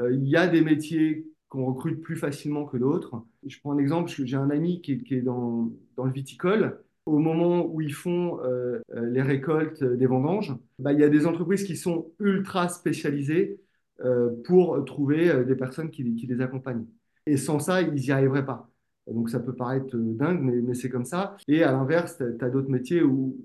[0.00, 3.22] Il y a des métiers qu'on recrute plus facilement que d'autres.
[3.46, 5.70] Je prends un exemple, j'ai un ami qui est, dans,
[6.02, 6.80] le viticole.
[7.04, 11.10] Au moment où ils font euh, euh, les récoltes des vendanges, bah, il y a
[11.10, 13.60] des entreprises qui sont ultra spécialisées
[14.02, 16.86] euh, pour trouver des personnes qui, les accompagnent.
[17.26, 18.70] Et sans ça, ils n'y arriveraient pas.
[19.06, 21.36] Donc ça peut paraître dingue, mais, mais c'est comme ça.
[21.48, 23.36] Et à l'inverse, tu as, d'autres métiers où,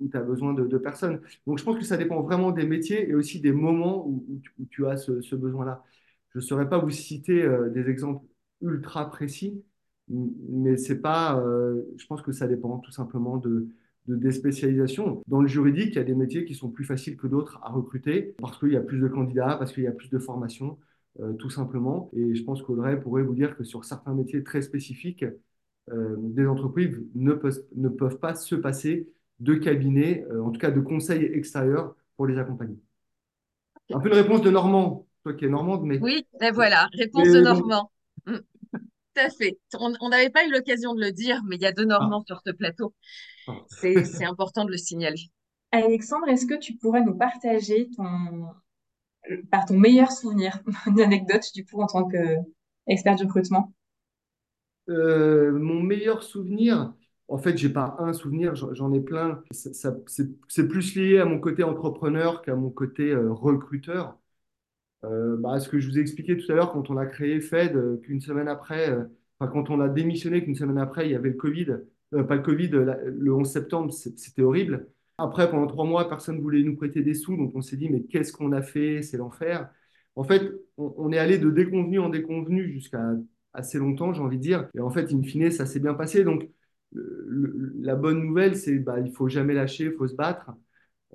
[0.00, 1.20] où, tu as besoin de, personnes.
[1.46, 4.24] Donc je pense que ça dépend vraiment des métiers et aussi des moments où,
[4.70, 5.84] tu, as ce besoin-là.
[6.32, 8.24] Je ne saurais pas vous citer euh, des exemples
[8.62, 9.62] ultra précis,
[10.08, 11.40] mais c'est pas.
[11.40, 13.68] Euh, je pense que ça dépend tout simplement de,
[14.06, 15.22] de des spécialisations.
[15.26, 17.70] Dans le juridique, il y a des métiers qui sont plus faciles que d'autres à
[17.70, 20.78] recruter parce qu'il y a plus de candidats, parce qu'il y a plus de formation,
[21.20, 22.10] euh, tout simplement.
[22.14, 25.24] Et je pense qu'Audrey pourrait vous dire que sur certains métiers très spécifiques,
[26.18, 29.08] des entreprises ne peuvent, ne peuvent pas se passer
[29.40, 32.76] de cabinets, en tout cas de conseils extérieurs pour les accompagner.
[33.92, 35.98] Un peu une réponse de Normand toi qui es normande, mais.
[35.98, 37.90] Oui, et voilà, réponse de Normand.
[38.26, 38.36] Mm.
[38.72, 39.58] Tout à fait.
[39.78, 42.26] On n'avait pas eu l'occasion de le dire, mais il y a deux Normands ah.
[42.26, 42.94] sur ce plateau.
[43.48, 43.54] Ah.
[43.68, 45.30] C'est important de le signaler.
[45.72, 48.48] Alexandre, est-ce que tu pourrais nous partager ton,
[49.50, 53.72] par ton meilleur souvenir, une anecdote du coup en tant qu'expert de recrutement?
[54.88, 56.92] Euh, Mon meilleur souvenir,
[57.28, 59.42] en fait, j'ai pas un souvenir, j'en ai plein.
[59.50, 64.18] C'est plus lié à mon côté entrepreneur qu'à mon côté euh, recruteur.
[65.04, 67.40] Euh, bah, ce que je vous ai expliqué tout à l'heure, quand on a créé
[67.40, 69.04] Fed, euh, qu'une semaine après, euh,
[69.38, 71.66] quand on a démissionné, qu'une semaine après, il y avait le Covid,
[72.10, 74.88] pas le Covid, le 11 septembre, c'était horrible.
[75.16, 77.88] Après, pendant trois mois, personne ne voulait nous prêter des sous, donc on s'est dit,
[77.88, 79.02] mais qu'est-ce qu'on a fait?
[79.02, 79.70] C'est l'enfer.
[80.16, 80.42] En fait,
[80.76, 83.14] on, est allé de déconvenu en déconvenu jusqu'à
[83.54, 84.68] assez longtemps, j'ai envie de dire.
[84.74, 86.24] Et en fait, in fine, ça s'est bien passé.
[86.24, 86.48] Donc,
[86.92, 90.50] la bonne nouvelle, c'est bah, il faut jamais lâcher, il faut se battre.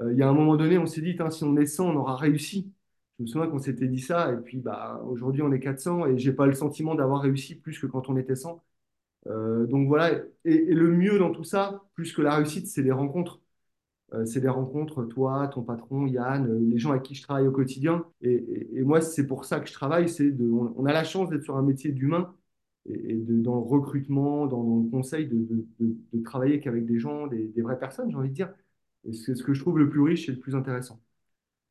[0.01, 2.15] il y a un moment donné, on s'est dit, si on est 100, on aura
[2.15, 2.71] réussi.
[3.17, 6.17] Je me souviens qu'on s'était dit ça, et puis bah, aujourd'hui on est 400, et
[6.17, 8.61] j'ai pas le sentiment d'avoir réussi plus que quand on était 100.
[9.27, 12.91] Euh, donc voilà, et, le mieux dans tout ça, plus que la réussite, c'est les
[12.91, 13.41] rencontres.
[14.13, 17.47] Euh, c'est les rencontres, toi, ton patron, Yann, euh, les gens avec qui je travaille
[17.47, 18.05] au quotidien.
[18.21, 20.09] Et, moi, c'est pour ça que je travaille.
[20.09, 22.35] C'est de, on, a la chance d'être sur un métier d'humain
[22.87, 25.65] et, de, dans le recrutement, dans, le conseil, de,
[26.23, 28.53] travailler qu'avec des gens, des, des, vraies personnes, j'ai envie de dire.
[29.05, 30.99] Et c'est ce que je trouve le plus riche et le plus intéressant.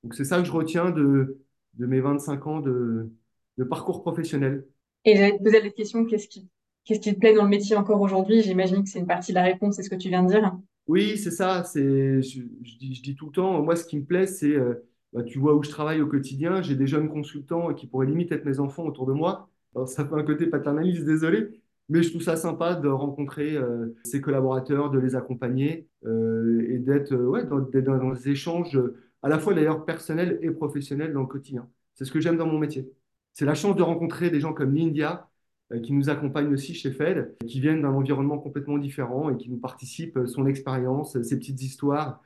[0.05, 1.39] Donc c'est ça que je retiens de,
[1.75, 3.11] de mes 25 ans de,
[3.57, 4.67] de parcours professionnel.
[5.07, 6.47] Et j'allais te poser la question, qu'est-ce qui,
[6.85, 8.43] qu'est-ce qui te plaît dans le métier encore aujourd'hui?
[8.43, 10.55] J'imagine que c'est une partie de la réponse, c'est ce que tu viens de dire.
[10.87, 11.65] Oui, c'est ça.
[11.65, 12.43] C'est, je,
[12.79, 14.75] dis, je, dis, tout le temps, moi ce qui me plaît, c'est, euh,
[15.15, 18.31] bah, tu vois où je travaille au quotidien, j'ai des jeunes consultants qui pourraient limite
[18.31, 19.49] être mes enfants autour de moi.
[19.75, 23.97] Alors ça fait un côté paternaliste, désolé, mais je trouve ça sympa de rencontrer euh,
[24.05, 28.79] ces collaborateurs, de les accompagner euh, et d'être ouais, dans, dans, dans, des échanges
[29.25, 31.69] à la fois d'ailleurs personnel et professionnel dans le quotidien.
[31.95, 32.93] C'est ce que j'aime dans mon métier.
[33.33, 35.31] C'est la chance de rencontrer des gens comme Lindia,
[35.73, 39.51] euh, qui nous accompagnent aussi chez Fed, qui viennent d'un environnement complètement différent et qui
[39.51, 42.23] nous participent euh, son expérience, ses petites histoires.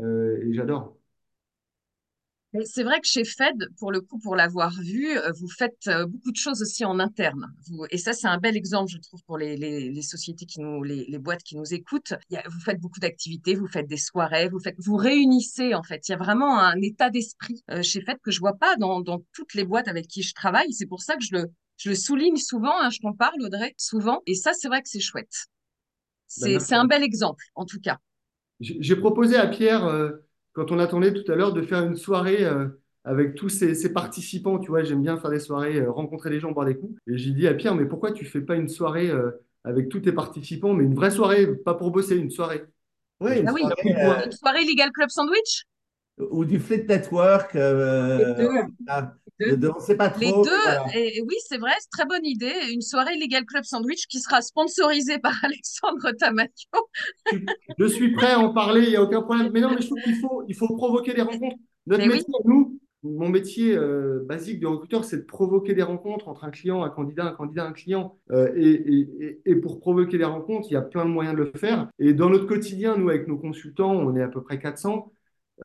[0.00, 0.96] Euh, et j'adore.
[2.64, 6.04] C'est vrai que chez Fed, pour le coup, pour l'avoir vu, euh, vous faites euh,
[6.06, 7.54] beaucoup de choses aussi en interne.
[7.90, 11.44] et ça, c'est un bel exemple, je trouve, pour les, sociétés qui nous, les, boîtes
[11.44, 12.12] qui nous écoutent.
[12.30, 16.08] vous faites beaucoup d'activités, vous faites des soirées, vous faites, vous réunissez en fait.
[16.08, 19.00] Il y a vraiment un état d'esprit euh, chez Fed que je vois pas dans,
[19.32, 20.72] toutes les boîtes avec qui je travaille.
[20.72, 22.80] C'est pour ça que je le, je le souligne souvent.
[22.80, 24.22] Hein, je t'en parle, Audrey, souvent.
[24.26, 25.46] Et ça, c'est vrai que c'est chouette.
[26.40, 27.98] Ben, c'est un bel exemple, en tout cas.
[28.58, 29.86] J'ai proposé à Pierre
[30.52, 32.68] quand on attendait tout à l'heure de faire une soirée euh,
[33.04, 36.52] avec tous ces, participants, tu vois, j'aime bien faire des soirées, euh, rencontrer les gens,
[36.52, 36.98] boire des coups.
[37.06, 39.30] Et j'ai dit à Pierre, mais pourquoi tu fais pas une soirée euh,
[39.64, 42.64] avec tous tes participants, mais une vraie soirée, pas pour bosser, une soirée?
[43.20, 43.92] Oui, une, ah soirée, oui.
[44.26, 45.64] une soirée Legal Club Sandwich?
[46.30, 47.56] Ou du Fleet Network.
[47.56, 49.70] deux.
[49.74, 50.20] on sait pas trop.
[50.20, 52.52] Les deux, et, oui, c'est vrai, c'est très bonne idée.
[52.72, 56.48] Une soirée Legal Club Sandwich qui sera sponsorisée par Alexandre Tamayo.
[57.78, 59.50] je suis prêt à en parler, il n'y a aucun problème.
[59.52, 61.56] Mais non, mais je trouve qu'il faut, il faut provoquer des rencontres.
[61.86, 66.44] Notre métier, nous, mon métier euh, basique de recruteur, c'est de provoquer des rencontres entre
[66.44, 68.18] un client, un candidat, un candidat, un client.
[68.30, 71.44] Euh, et, et, et, pour provoquer des rencontres, il y a plein de moyens de
[71.44, 71.88] le faire.
[71.98, 75.12] Et dans notre quotidien, nous, avec nos consultants, on est à peu près 400.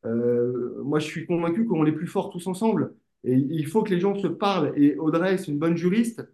[0.06, 2.94] Euh, moi, je suis convaincu qu'on est plus forts tous ensemble.
[3.24, 4.74] Et il faut que les gens se parlent.
[4.76, 6.28] Et Audrey, c'est une bonne juriste,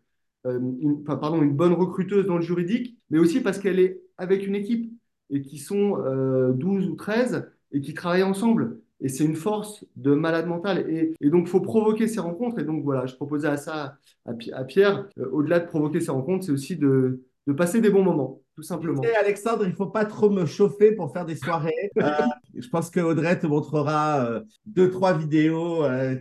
[0.46, 4.46] euh, une, pardon, une bonne recruteuse dans le juridique, mais aussi parce qu'elle est avec
[4.46, 4.92] une équipe
[5.30, 8.82] et qui sont 12 euh, ou 13 et qui travaillent ensemble.
[9.00, 10.86] Et c'est une force de malade mental.
[10.90, 12.60] Et, donc, il faut provoquer ces rencontres.
[12.60, 16.52] Et donc, voilà, je proposais à ça à, Pierre, au-delà de provoquer ces rencontres, c'est
[16.52, 17.24] aussi de
[17.58, 19.02] passer des bons moments, tout simplement.
[19.04, 21.92] Et Alexandre, il ne faut pas trop me chauffer pour faire des soirées.
[21.98, 22.12] Euh,
[22.58, 25.84] je pense que Audrey te montrera euh, deux, trois vidéos.
[25.86, 26.16] Euh,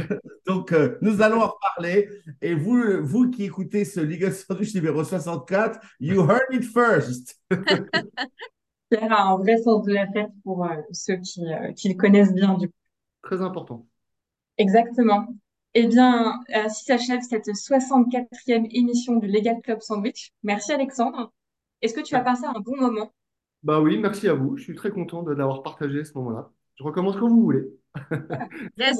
[0.46, 2.08] donc, nous allons en reparler.
[2.42, 7.40] Et vous, vous qui écoutez ce Ligue Sandwich numéro 64, you heard it first.
[8.90, 11.42] Pierre a un vrai sens de la fête pour ceux qui,
[11.76, 12.74] qui le connaissent bien, du coup.
[13.22, 13.86] Très important.
[14.58, 15.26] Exactement.
[15.74, 20.32] Eh bien, ainsi s'achève cette 64e émission du Legal Club Sandwich.
[20.42, 21.32] Merci Alexandre.
[21.82, 23.12] Est-ce que tu as passé un bon moment?
[23.62, 24.56] Bah oui, merci à vous.
[24.56, 26.50] Je suis très content de l'avoir partagé ce moment-là.
[26.76, 27.64] Je recommence quand vous voulez.
[28.78, 28.98] Yes.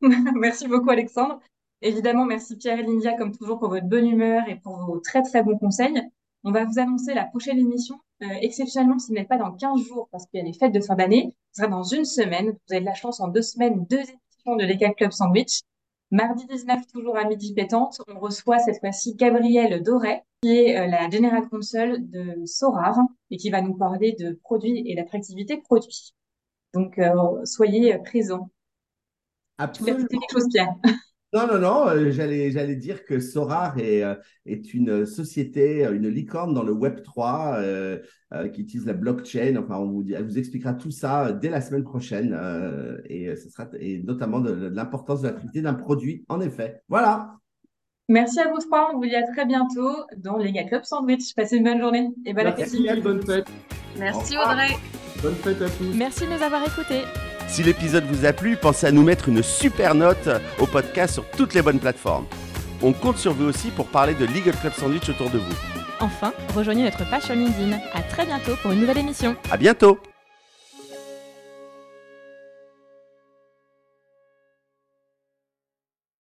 [0.34, 1.38] Merci beaucoup Alexandre.
[1.80, 5.22] Évidemment, merci Pierre et Lindia comme toujours pour votre bonne humeur et pour vos très
[5.22, 6.00] très bons conseils.
[6.44, 7.98] On va vous annoncer la prochaine émission.
[8.22, 10.80] Euh, exceptionnellement, ce n'est pas dans 15 jours parce qu'il y a les fêtes de
[10.80, 11.34] fin d'année.
[11.52, 12.50] Ce sera dans une semaine.
[12.50, 15.62] Vous avez de la chance en deux semaines, deux émissions de Legal Club Sandwich.
[16.12, 20.86] Mardi 19, toujours à midi pétante, on reçoit cette fois-ci Gabrielle Doré, qui est euh,
[20.86, 22.98] la General Counsel de Sorar
[23.30, 26.12] et qui va nous parler de produits et d'attractivité produits.
[26.74, 28.50] Donc, euh, soyez présents.
[29.56, 30.00] Absolument.
[30.00, 30.74] Tu quelque chose, Pierre?
[31.34, 34.14] Non, non, non, euh, j'allais, j'allais dire que Sorar est, euh,
[34.44, 37.58] est une société, euh, une licorne dans le Web 3
[38.52, 39.56] qui utilise la blockchain.
[39.56, 42.38] Enfin, on vous, elle vous expliquera tout ça dès la semaine prochaine
[43.04, 46.80] et, ce sera, et notamment de, l'importance de l'activité d'un produit, en effet.
[46.88, 47.34] Voilà.
[48.08, 48.90] Merci à vous trois.
[48.92, 51.34] On vous dit à très bientôt dans les Club Sandwich.
[51.34, 52.88] Passez une bonne journée et bonne appétit.
[53.02, 53.46] bonne fête.
[53.98, 54.76] Merci Audrey.
[55.22, 55.94] Bonne fête à tous.
[55.94, 57.02] Merci de nous avoir écoutés.
[57.52, 60.26] Si l'épisode vous a plu, pensez à nous mettre une super note
[60.58, 62.24] au podcast sur toutes les bonnes plateformes.
[62.80, 65.54] On compte sur vous aussi pour parler de Legal Club Sandwich autour de vous.
[66.00, 67.78] Enfin, rejoignez notre page sur LinkedIn.
[67.92, 69.36] À très bientôt pour une nouvelle émission.
[69.50, 69.98] À bientôt